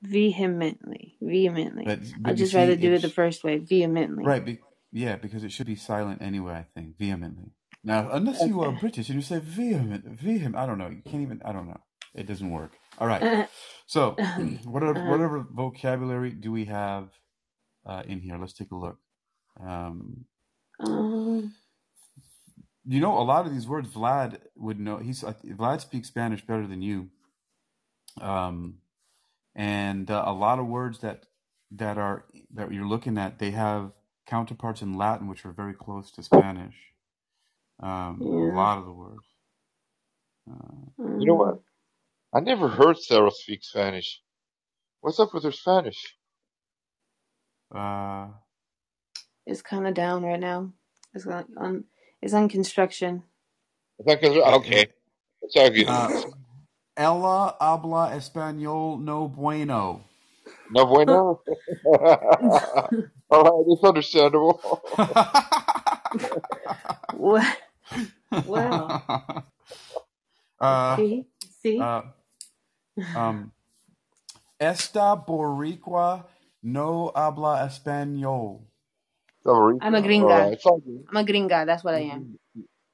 Vehemently. 0.03 1.16
Vehemently. 1.20 1.85
But, 1.85 2.01
but 2.18 2.31
I'd 2.31 2.37
just 2.37 2.55
rather 2.55 2.77
do 2.77 2.94
it 2.94 3.03
the 3.03 3.11
first 3.11 3.44
way. 3.44 3.59
Vehemently. 3.59 4.24
Right, 4.24 4.44
be, 4.44 4.59
yeah, 4.92 5.16
because 5.16 5.44
it 5.44 5.53
should 5.53 5.66
be 5.66 5.77
silent 5.77 6.22
anyway. 6.22 6.55
I 6.55 6.66
think 6.74 6.96
vehemently. 6.98 7.53
Now, 7.85 8.09
unless 8.11 8.42
you 8.44 8.61
are 8.62 8.72
British 8.72 9.09
and 9.09 9.16
you 9.16 9.22
say 9.22 9.38
vehement, 9.38 10.05
vehement, 10.05 10.57
I 10.57 10.66
don't 10.66 10.79
know. 10.79 10.88
You 10.88 11.03
can't 11.03 11.22
even. 11.22 11.40
I 11.44 11.53
don't 11.53 11.68
know. 11.68 11.81
It 12.18 12.26
doesn't 12.26 12.50
work. 12.50 12.72
All 12.98 13.09
right. 13.09 13.22
Uh, 13.22 13.46
So, 13.87 14.16
whatever 14.64 14.98
Uh-huh. 14.98 15.11
whatever 15.11 15.46
vocabulary 15.50 16.33
do 16.33 16.52
we 16.52 16.66
have 16.66 17.11
uh, 17.87 18.02
in 18.07 18.20
here? 18.20 18.38
Let's 18.38 18.54
take 18.54 18.72
a 18.72 18.76
look. 18.76 18.98
Um, 19.61 20.26
um, 20.81 21.54
you 22.85 23.00
know, 23.00 23.18
a 23.18 23.24
lot 23.24 23.46
of 23.46 23.52
these 23.52 23.66
words 23.68 23.88
Vlad 23.90 24.38
would 24.57 24.81
know. 24.81 24.98
He's 24.98 25.24
uh, 25.24 25.35
Vlad 25.44 25.81
speaks 25.81 26.09
Spanish 26.09 26.44
better 26.46 26.66
than 26.66 26.83
you. 26.83 27.11
Um, 28.20 28.78
and 29.54 30.11
uh, 30.11 30.24
a 30.26 30.33
lot 30.33 30.59
of 30.61 30.66
words 30.66 31.00
that 31.00 31.26
that 31.72 31.98
are 31.98 32.24
that 32.54 32.72
you're 32.72 32.87
looking 32.88 33.18
at, 33.18 33.38
they 33.38 33.52
have 33.52 33.92
counterparts 34.26 34.83
in 34.83 34.96
Latin 34.98 35.28
which 35.28 35.44
are 35.46 35.52
very 35.52 35.74
close 35.74 36.11
to 36.12 36.22
Spanish. 36.22 36.76
Um, 37.83 38.20
Yeah. 38.22 38.52
A 38.52 38.54
lot 38.54 38.78
of 38.78 38.87
the 38.87 38.92
words. 38.92 39.26
Uh, 40.50 41.07
You 41.20 41.26
know 41.26 41.35
what? 41.35 41.61
I 42.34 42.40
never 42.40 42.68
heard 42.68 42.98
Sarah 42.98 43.30
speak 43.30 43.64
Spanish. 43.64 44.20
What's 45.00 45.20
up 45.20 45.34
with 45.34 45.44
her 45.44 45.52
Spanish? 45.52 46.16
uh, 47.74 48.28
It's 49.46 49.62
kind 49.62 49.86
of 49.86 49.94
down 49.94 50.22
right 50.24 50.40
now. 50.40 50.72
It's 51.14 51.26
on, 51.26 51.46
on 51.56 51.84
it's 52.22 52.34
on 52.34 52.48
construction. 52.48 53.22
It's 53.98 54.06
not 54.08 54.20
'cause- 54.20 54.36
okay, 54.60 54.88
it's 55.42 55.56
all 55.56 55.70
good. 55.70 55.88
uh, 55.88 56.10
Ella 56.96 57.56
habla 57.60 58.10
español 58.16 59.00
no 59.00 59.28
bueno. 59.28 60.02
no 60.70 60.86
bueno. 60.86 61.42
all 63.30 63.42
right, 63.44 63.64
it's 63.68 63.84
understandable. 63.84 64.60
What? 67.10 67.56
Wow. 68.44 68.96
Uh, 70.60 70.96
See? 70.96 71.26
See? 71.62 71.78
uh, 71.80 72.02
um, 73.14 73.52
esta 74.61 75.16
boricua 75.16 76.26
no 76.62 77.12
habla 77.14 77.66
español. 77.66 78.61
I'm 79.80 79.94
a 79.94 80.02
gringa. 80.02 80.30
All 80.30 80.44
right, 80.50 80.52
it's. 80.54 80.66
I'm 80.66 81.16
a 81.16 81.24
gringa. 81.24 81.66
That's 81.66 81.84
what 81.84 81.94
I 81.94 82.00
am. 82.00 82.26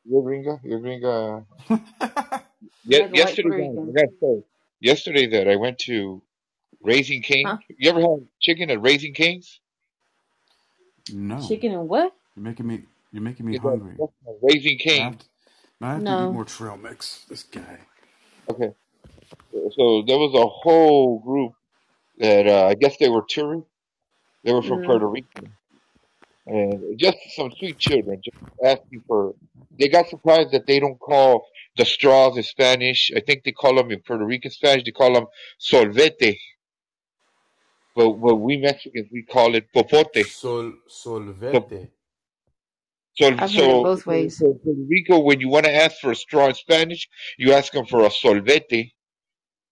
You're 0.04 0.22
gringa. 0.22 0.60
You're 0.64 0.80
gringa. 0.80 1.46
Ye- 2.86 3.08
yesterday, 3.14 3.50
Puerto 3.50 3.74
that, 3.74 3.80
I 3.88 3.92
gotta 3.92 4.12
say, 4.20 4.44
yesterday 4.80 5.26
that 5.28 5.48
I 5.48 5.56
went 5.56 5.78
to 5.80 6.22
Raising 6.82 7.22
King. 7.22 7.46
Huh? 7.48 7.58
You 7.78 7.90
ever 7.90 8.00
had 8.00 8.26
chicken 8.40 8.70
at 8.70 8.82
Raising 8.82 9.14
Kings? 9.14 9.60
No. 11.12 11.40
Chicken 11.48 11.72
and 11.72 11.88
what? 11.88 12.12
You're 12.36 12.44
making 12.44 12.66
me. 12.66 12.82
You're 13.12 13.22
making 13.22 13.46
me 13.46 13.56
It's 13.56 13.64
a 13.64 13.68
hungry. 13.68 13.96
restaurant, 13.98 14.38
Raising 14.42 14.78
I 14.98 15.04
have 15.04 15.18
King. 15.18 15.18
to, 15.18 15.26
I 15.82 15.92
have 15.94 16.04
to 16.06 16.12
No. 16.12 16.18
eat 16.24 16.30
more 16.30 16.44
trail 16.44 16.76
mix. 16.76 17.24
This 17.28 17.44
guy. 17.44 17.80
Okay. 18.50 18.72
So 19.76 20.04
there 20.06 20.18
was 20.18 20.34
a 20.34 20.46
whole 20.46 21.20
group 21.20 21.52
that 22.18 22.46
uh, 22.46 22.66
I 22.68 22.74
guess 22.74 22.96
they 22.98 23.08
were 23.08 23.24
touring. 23.28 23.64
They 24.44 24.52
were 24.52 24.62
from 24.62 24.80
Mm. 24.80 24.86
Puerto 24.86 25.06
Rico, 25.08 25.48
and 26.46 26.98
just 26.98 27.16
some 27.36 27.50
sweet 27.58 27.78
children 27.78 28.20
just 28.24 28.36
asking 28.64 29.02
for. 29.06 29.34
They 29.78 29.88
got 29.88 30.08
surprised 30.08 30.52
that 30.52 30.66
they 30.66 30.80
don't 30.80 30.98
call 31.00 31.46
the 31.76 31.84
straws 31.84 32.36
in 32.36 32.44
Spanish. 32.44 33.10
I 33.16 33.20
think 33.20 33.44
they 33.44 33.52
call 33.52 33.74
them 33.76 33.90
in 33.90 34.00
Puerto 34.06 34.24
Rican 34.24 34.50
Spanish. 34.52 34.84
They 34.84 34.92
call 34.92 35.14
them 35.14 35.26
solvete, 35.60 36.38
but 37.96 38.12
but 38.14 38.36
we 38.36 38.58
Mexicans 38.58 39.08
we 39.12 39.24
call 39.24 39.54
it 39.54 39.66
popote. 39.74 40.26
Sol 40.26 40.72
solvete. 40.88 41.90
So 43.14 43.26
I've 43.28 43.52
heard 43.54 43.70
it 43.70 43.82
both 43.82 44.06
ways. 44.06 44.38
so 44.38 44.54
Puerto 44.64 44.80
Rico, 44.88 45.20
when 45.20 45.40
you 45.40 45.48
want 45.48 45.66
to 45.66 45.72
ask 45.74 45.98
for 46.00 46.10
a 46.12 46.16
straw 46.16 46.48
in 46.48 46.54
Spanish, 46.54 47.08
you 47.38 47.52
ask 47.52 47.72
them 47.72 47.86
for 47.86 48.04
a 48.04 48.10
solvete. 48.10 48.92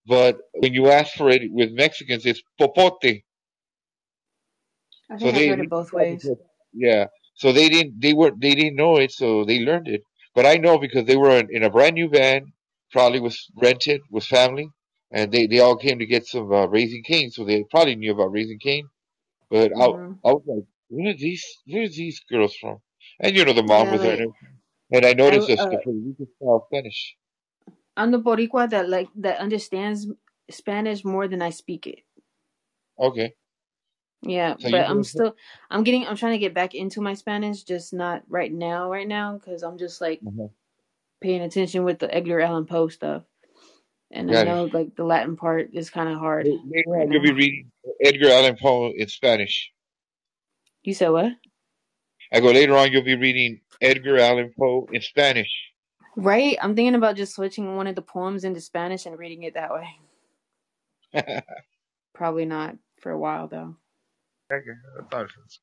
But 0.07 0.38
when 0.55 0.75
you 0.75 0.88
ask 0.91 1.15
for 1.15 1.31
it 1.31 1.43
with 1.53 1.73
Mexicans, 1.73 2.27
it's 2.27 2.43
popote. 2.59 3.05
I 5.11 5.19
So 5.19 5.31
think 5.31 5.35
I've 5.37 5.45
they, 5.45 5.47
heard 5.47 5.61
it 5.61 5.71
both 5.71 5.93
ways. 5.93 6.33
yeah. 6.73 7.07
So 7.37 7.53
they 7.53 7.69
didn't 7.69 8.01
they 8.01 8.15
were 8.15 8.33
they 8.37 8.55
didn't 8.55 8.77
know 8.77 8.97
it, 8.99 9.12
so 9.12 9.45
they 9.45 9.61
learned 9.61 9.88
it. 9.88 10.03
But 10.35 10.47
I 10.47 10.57
know 10.57 10.79
because 10.79 11.07
they 11.07 11.17
were 11.17 11.38
in, 11.38 11.49
in 11.51 11.62
a 11.65 11.71
brand 11.71 11.95
new 11.95 12.09
van, 12.09 12.53
probably 12.93 13.21
was 13.21 13.49
rented 13.57 14.01
with 14.11 14.25
family, 14.25 14.69
and 15.12 15.33
they, 15.33 15.47
they 15.47 15.61
all 15.61 15.77
came 15.77 15.99
to 15.99 16.07
get 16.07 16.27
some 16.27 16.53
uh, 16.53 16.67
raising 16.67 17.03
cane, 17.05 17.31
so 17.31 17.45
they 17.45 17.65
probably 17.71 17.97
knew 17.97 18.12
about 18.12 18.33
raising 18.33 18.59
cane. 18.59 18.88
But 19.51 19.73
I 19.79 19.85
hmm 19.85 20.12
I 20.25 20.33
was 20.33 20.43
like, 20.47 20.65
where 20.88 21.11
are 21.11 21.17
these 21.19 21.45
where 21.67 21.85
are 21.85 21.88
these 21.88 22.21
girls 22.31 22.57
from? 22.57 22.79
And 23.21 23.37
you 23.37 23.45
know 23.45 23.55
the 23.55 23.62
mom 23.65 23.88
Yeah, 23.88 23.91
was 23.91 24.03
there, 24.03 24.12
and, 24.12 24.21
like 24.21 24.23
everything. 24.23 24.59
and 24.93 25.07
I 25.07 25.15
I 25.15 25.15
noticed 25.15 25.49
it's 25.49 25.67
the 25.71 25.77
uh, 25.77 25.79
Puerto 25.79 25.99
Rican 26.07 26.29
style 26.37 26.67
Spanish. 26.71 27.17
I'm 27.97 28.11
the 28.11 28.21
Boricua 28.21 28.71
that 28.71 28.89
like 28.89 29.09
that 29.17 29.39
understands 29.39 30.07
Spanish 30.51 31.05
more 31.05 31.29
than 31.29 31.43
I 31.43 31.51
speak 31.51 31.87
it. 31.87 32.01
Okay, 32.99 33.35
Yeah, 34.23 34.57
so 34.59 34.71
but 34.71 34.89
I'm 34.89 35.03
still 35.03 35.37
I'm 35.71 35.85
getting 35.85 36.07
I'm 36.07 36.17
trying 36.17 36.33
to 36.33 36.39
get 36.39 36.55
back 36.55 36.75
into 36.75 37.01
my 37.01 37.15
Spanish, 37.15 37.65
just 37.65 37.93
not 37.93 38.23
right 38.29 38.53
now, 38.53 38.91
right 38.91 39.09
now, 39.09 39.35
because 39.35 39.63
I'm 39.63 39.79
just 39.79 40.01
like 40.01 40.21
uh 40.27 40.49
paying 41.21 41.43
attention 41.43 41.85
with 41.85 41.99
the 41.99 42.13
Edgar 42.13 42.41
Allan 42.41 42.67
Poe 42.67 42.89
stuff, 42.89 43.25
and 44.11 44.31
I 44.31 44.33
got 44.33 44.43
it. 44.43 44.51
know 44.51 44.65
like 44.73 44.95
the 44.97 45.05
Latin 45.05 45.37
part 45.37 45.71
is 45.73 45.91
kind 45.91 46.09
of 46.09 46.19
hard 46.19 46.47
La- 46.47 46.53
Later 46.53 46.91
right 46.91 47.09
you'll 47.11 47.23
be 47.23 47.33
reading 47.33 47.71
Edgar 48.03 48.31
Allan 48.31 48.57
Poe 48.61 48.93
in 48.97 49.09
Spanish. 49.09 49.73
You 50.83 50.95
said 50.95 51.11
what? 51.11 51.33
I 52.33 52.41
go 52.41 52.51
later 52.51 52.77
on, 52.77 52.91
you'll 52.91 53.03
be 53.05 53.17
reading 53.17 53.61
Edgar 53.81 54.19
Allan 54.19 54.53
Poe 54.59 54.89
in 54.93 55.03
Spanish. 55.03 55.72
Right? 56.16 56.57
I'm 56.61 56.75
thinking 56.77 56.94
about 56.94 57.16
just 57.16 57.35
switching 57.35 57.75
one 57.77 57.87
of 57.87 57.94
the 57.94 58.03
poems 58.03 58.44
into 58.44 58.61
Spanish 58.61 59.07
and 59.07 59.18
reading 59.18 59.44
it 59.44 59.55
that 59.55 59.70
way. 59.72 59.88
Probably 62.14 62.44
not 62.44 62.77
for 63.01 63.11
a 63.12 63.18
while 63.18 63.48
though, 63.48 63.77
I 64.98 65.03
thought 65.11 65.25
it 65.25 65.31
was- 65.42 65.61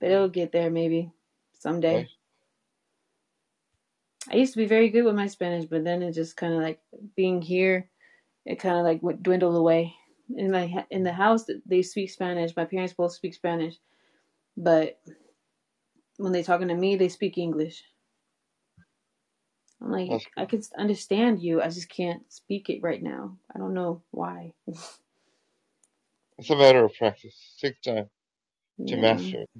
but 0.00 0.10
it'll 0.10 0.28
get 0.28 0.52
there 0.52 0.70
maybe 0.70 1.10
someday. 1.58 1.94
okay. 1.96 2.08
I 4.30 4.36
used 4.36 4.52
to 4.54 4.58
be 4.58 4.66
very 4.66 4.88
good 4.88 5.04
with 5.04 5.14
my 5.14 5.26
Spanish, 5.26 5.66
but 5.66 5.84
then 5.84 6.02
it 6.02 6.12
just 6.12 6.36
kind 6.36 6.54
of 6.54 6.60
like 6.60 6.80
being 7.16 7.40
here, 7.42 7.88
it 8.46 8.58
kind 8.58 8.76
of 8.78 8.84
like 8.84 9.22
dwindled 9.22 9.56
away. 9.56 9.94
In 10.36 10.50
my 10.50 10.84
in 10.90 11.02
the 11.02 11.12
house, 11.12 11.44
they 11.66 11.82
speak 11.82 12.10
Spanish. 12.10 12.56
My 12.56 12.64
parents 12.64 12.94
both 12.94 13.12
speak 13.12 13.34
Spanish, 13.34 13.76
but 14.56 14.98
when 16.16 16.32
they're 16.32 16.42
talking 16.42 16.68
to 16.68 16.74
me, 16.74 16.96
they 16.96 17.08
speak 17.10 17.36
English. 17.38 17.84
I'm 19.82 19.90
like, 19.92 20.10
That's 20.10 20.26
I 20.36 20.44
can 20.46 20.62
understand 20.78 21.42
you, 21.42 21.60
I 21.62 21.66
just 21.68 21.88
can't 21.88 22.22
speak 22.32 22.70
it 22.70 22.82
right 22.82 23.02
now. 23.02 23.36
I 23.54 23.58
don't 23.58 23.74
know 23.74 24.02
why. 24.10 24.54
It's 26.38 26.50
a 26.50 26.56
matter 26.56 26.84
of 26.84 26.94
practice. 26.94 27.54
Take 27.60 27.80
time 27.82 28.08
to 28.88 28.94
Yeah, 28.96 29.00
master 29.00 29.42
it. 29.42 29.50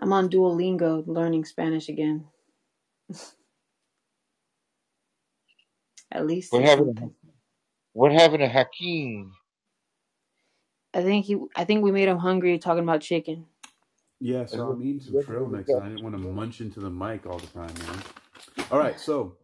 I'm 0.00 0.12
on 0.12 0.28
Duolingo 0.28 1.04
learning 1.06 1.44
Spanish 1.44 1.88
again. 1.88 2.26
At 6.12 6.26
least 6.26 6.52
What 6.52 6.62
happened? 6.62 6.96
To, 6.96 7.00
something. 7.02 7.16
what 7.94 8.12
happened 8.12 8.40
to 8.40 8.48
Hakeem? 8.48 9.32
I 10.94 11.02
think 11.02 11.24
he. 11.26 11.36
I 11.56 11.64
think 11.64 11.82
we 11.82 11.92
made 11.92 12.08
him 12.08 12.18
hungry 12.18 12.58
talking 12.58 12.82
about 12.82 13.00
chicken. 13.02 13.46
Yeah, 14.20 14.46
so 14.46 14.70
I'm 14.70 14.82
eating 14.82 15.00
some 15.00 15.14
what- 15.14 15.26
trail 15.26 15.46
mix, 15.46 15.68
and 15.68 15.82
I 15.82 15.88
didn't 15.88 16.04
want 16.04 16.14
to 16.16 16.22
munch 16.22 16.60
into 16.60 16.80
the 16.80 16.90
mic 16.90 17.26
all 17.26 17.38
the 17.38 17.46
time, 17.48 17.74
man. 17.86 18.02
All 18.70 18.78
right, 18.78 19.00
so 19.00 19.36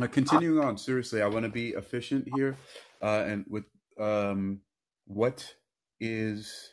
uh, 0.00 0.06
continuing 0.08 0.64
on. 0.64 0.78
Seriously, 0.78 1.22
I 1.22 1.28
want 1.28 1.44
to 1.44 1.50
be 1.50 1.70
efficient 1.70 2.28
here, 2.28 2.56
uh, 3.02 3.24
and 3.26 3.44
with 3.48 3.64
um, 3.98 4.60
what 5.06 5.54
is? 6.00 6.70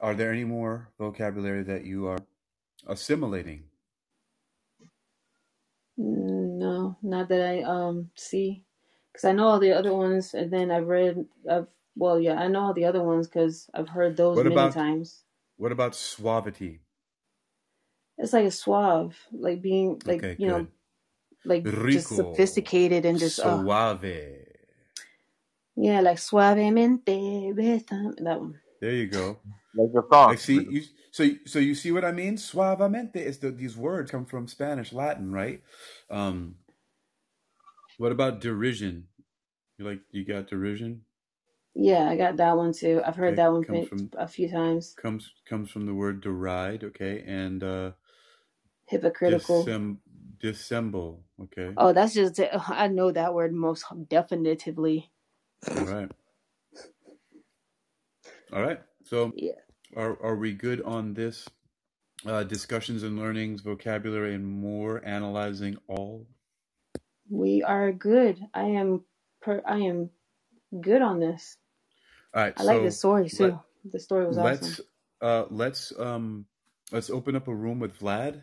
Are 0.00 0.14
there 0.14 0.32
any 0.32 0.44
more 0.44 0.90
vocabulary 0.98 1.62
that 1.64 1.84
you 1.86 2.06
are 2.08 2.18
assimilating? 2.88 3.64
No, 5.98 6.96
not 7.02 7.28
that 7.28 7.42
I 7.42 7.62
um 7.62 8.10
see, 8.16 8.64
because 9.12 9.24
I 9.24 9.32
know 9.32 9.48
all 9.48 9.60
the 9.60 9.72
other 9.72 9.94
ones, 9.94 10.34
and 10.34 10.52
then 10.52 10.70
I've 10.70 10.88
read. 10.88 11.26
I've 11.50 11.68
well, 11.96 12.20
yeah, 12.20 12.34
I 12.34 12.48
know 12.48 12.60
all 12.62 12.74
the 12.74 12.86
other 12.86 13.02
ones 13.04 13.28
because 13.28 13.70
I've 13.74 13.88
heard 13.90 14.16
those 14.16 14.36
What 14.36 14.44
many 14.44 14.54
about 14.54 14.72
times. 14.72 15.24
what 15.58 15.72
about 15.72 15.94
suavity? 15.94 16.80
It's 18.18 18.32
like 18.32 18.46
a 18.46 18.50
suave, 18.50 19.18
like 19.32 19.62
being 19.62 20.00
like 20.06 20.26
Okay, 20.26 20.38
you 20.38 20.46
know, 20.48 20.66
good. 20.66 20.68
like 21.44 21.68
just 21.88 22.14
sophisticated 22.14 23.04
and 23.06 23.18
just 23.18 23.40
oh 23.42 23.58
suave. 23.58 24.04
yeah, 25.76 26.00
like 26.00 26.18
suavemente, 26.18 27.54
besa- 27.54 28.14
that 28.24 28.40
one. 28.40 28.60
There 28.80 28.92
you 28.94 29.08
go. 29.08 29.40
Like 29.74 29.92
the 29.92 30.02
song. 30.10 30.28
Like 30.28 30.40
see 30.40 30.64
you 30.68 30.82
so 31.12 31.28
so 31.46 31.58
you 31.58 31.74
see 31.74 31.92
what 31.92 32.04
I 32.04 32.12
mean? 32.12 32.36
Suavemente 32.36 33.16
is 33.16 33.38
the 33.38 33.50
these 33.50 33.76
words 33.76 34.10
come 34.10 34.26
from 34.26 34.48
Spanish, 34.48 34.92
Latin, 34.92 35.32
right? 35.32 35.62
Um 36.10 36.56
what 37.98 38.12
about 38.12 38.40
derision? 38.40 39.08
You 39.78 39.86
like 39.86 40.02
you 40.10 40.24
got 40.24 40.48
derision? 40.48 41.04
Yeah, 41.74 42.08
I 42.08 42.16
got 42.16 42.36
that 42.36 42.56
one 42.56 42.72
too. 42.72 43.02
I've 43.04 43.16
heard 43.16 43.36
Okay, 43.36 43.36
that 43.36 43.52
one 43.52 43.64
from 43.82 44.10
a 44.14 44.28
few 44.28 44.48
times. 44.50 44.96
comes 44.96 45.32
comes 45.46 45.70
from 45.70 45.86
the 45.86 45.94
word 45.94 46.20
deride, 46.22 46.84
okay, 46.84 47.22
and 47.26 47.62
uh 47.64 47.92
Hypocritical. 48.92 49.64
dissem 49.64 49.98
dissemble, 50.42 51.20
okay. 51.44 51.76
Oh, 51.76 51.92
that's 51.92 52.14
just 52.14 52.40
I 52.68 52.88
know 52.88 53.12
that 53.12 53.34
word 53.34 53.54
most 53.54 53.84
definitively. 54.08 55.10
All 55.76 55.84
right. 55.84 56.10
All 58.52 58.62
right. 58.62 58.80
So 59.04 59.34
Yeah. 59.36 59.52
are 59.96 60.18
are 60.22 60.36
we 60.36 60.54
good 60.54 60.82
on 60.82 61.14
this? 61.14 61.48
Uh 62.26 62.44
discussions 62.44 63.02
and 63.04 63.18
learnings, 63.18 63.62
vocabulary 63.62 64.34
and 64.34 64.46
more, 64.46 65.02
analyzing 65.04 65.76
all. 65.88 66.26
We 67.30 67.62
are 67.62 67.92
good. 67.92 68.38
I 68.54 68.64
am 68.64 69.04
per 69.42 69.62
I 69.66 69.78
am 69.78 70.10
good 70.80 71.02
on 71.02 71.20
this. 71.20 71.56
All 72.34 72.42
right, 72.42 72.58
I 72.58 72.62
like 72.64 72.82
this 72.82 72.98
so 72.98 73.00
story 73.00 73.30
let 73.32 73.52
too. 73.52 73.60
The 73.92 74.00
story 74.00 74.26
was 74.26 74.38
awesome. 74.38 74.68
let's 74.68 74.80
uh 75.20 75.44
let's 75.50 75.92
um 75.98 76.46
let's 76.92 77.10
open 77.10 77.36
up 77.36 77.48
a 77.48 77.54
room 77.54 77.80
with 77.80 77.98
Vlad 78.00 78.42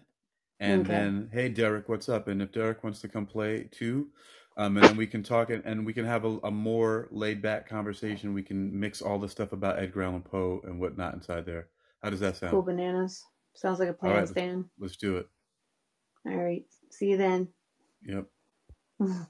and 0.60 0.82
Okay. 0.82 0.88
then 0.88 1.30
hey 1.34 1.50
Derek, 1.50 1.89
what's 1.89 2.10
up? 2.10 2.28
And 2.28 2.41
if 2.41 2.52
Derek 2.54 2.84
wants 2.84 3.02
to 3.02 3.10
come 3.10 3.26
play 3.28 3.69
too, 3.72 4.10
um 4.58 4.78
and 4.78 4.88
then 4.88 4.98
we 4.98 5.08
can 5.08 5.24
talk 5.24 5.50
and, 5.52 5.63
and 5.65 5.86
we 5.86 5.93
can 5.93 6.06
have 6.06 6.26
a, 6.26 6.39
a 6.43 6.52
more 6.52 7.08
laid 7.12 7.41
back 7.41 7.67
conversation. 7.69 8.34
We 8.34 8.43
can 8.43 8.80
mix 8.80 9.02
all 9.02 9.19
the 9.19 9.30
stuff 9.30 9.52
about 9.54 9.80
Edgar 9.80 10.04
Allan 10.04 10.24
Poe 10.24 10.62
and 10.65 10.80
whatnot 10.80 11.13
inside 11.15 11.45
there. 11.45 11.69
How 12.04 12.10
does 12.12 12.19
that 12.22 12.38
sound? 12.38 12.52
Cool 12.52 12.63
bananas. 12.63 13.24
Sounds 13.56 13.80
like 13.80 13.89
a 13.89 13.93
plan, 13.93 14.13
right, 14.15 14.30
let's, 14.30 14.32
Stan. 14.32 14.69
let's 14.80 14.98
do 14.98 15.17
it. 15.17 15.28
All 16.26 16.36
right. 16.38 16.65
See 16.91 17.10
you 17.12 17.17
then. 17.17 17.50
Yep. 18.04 18.28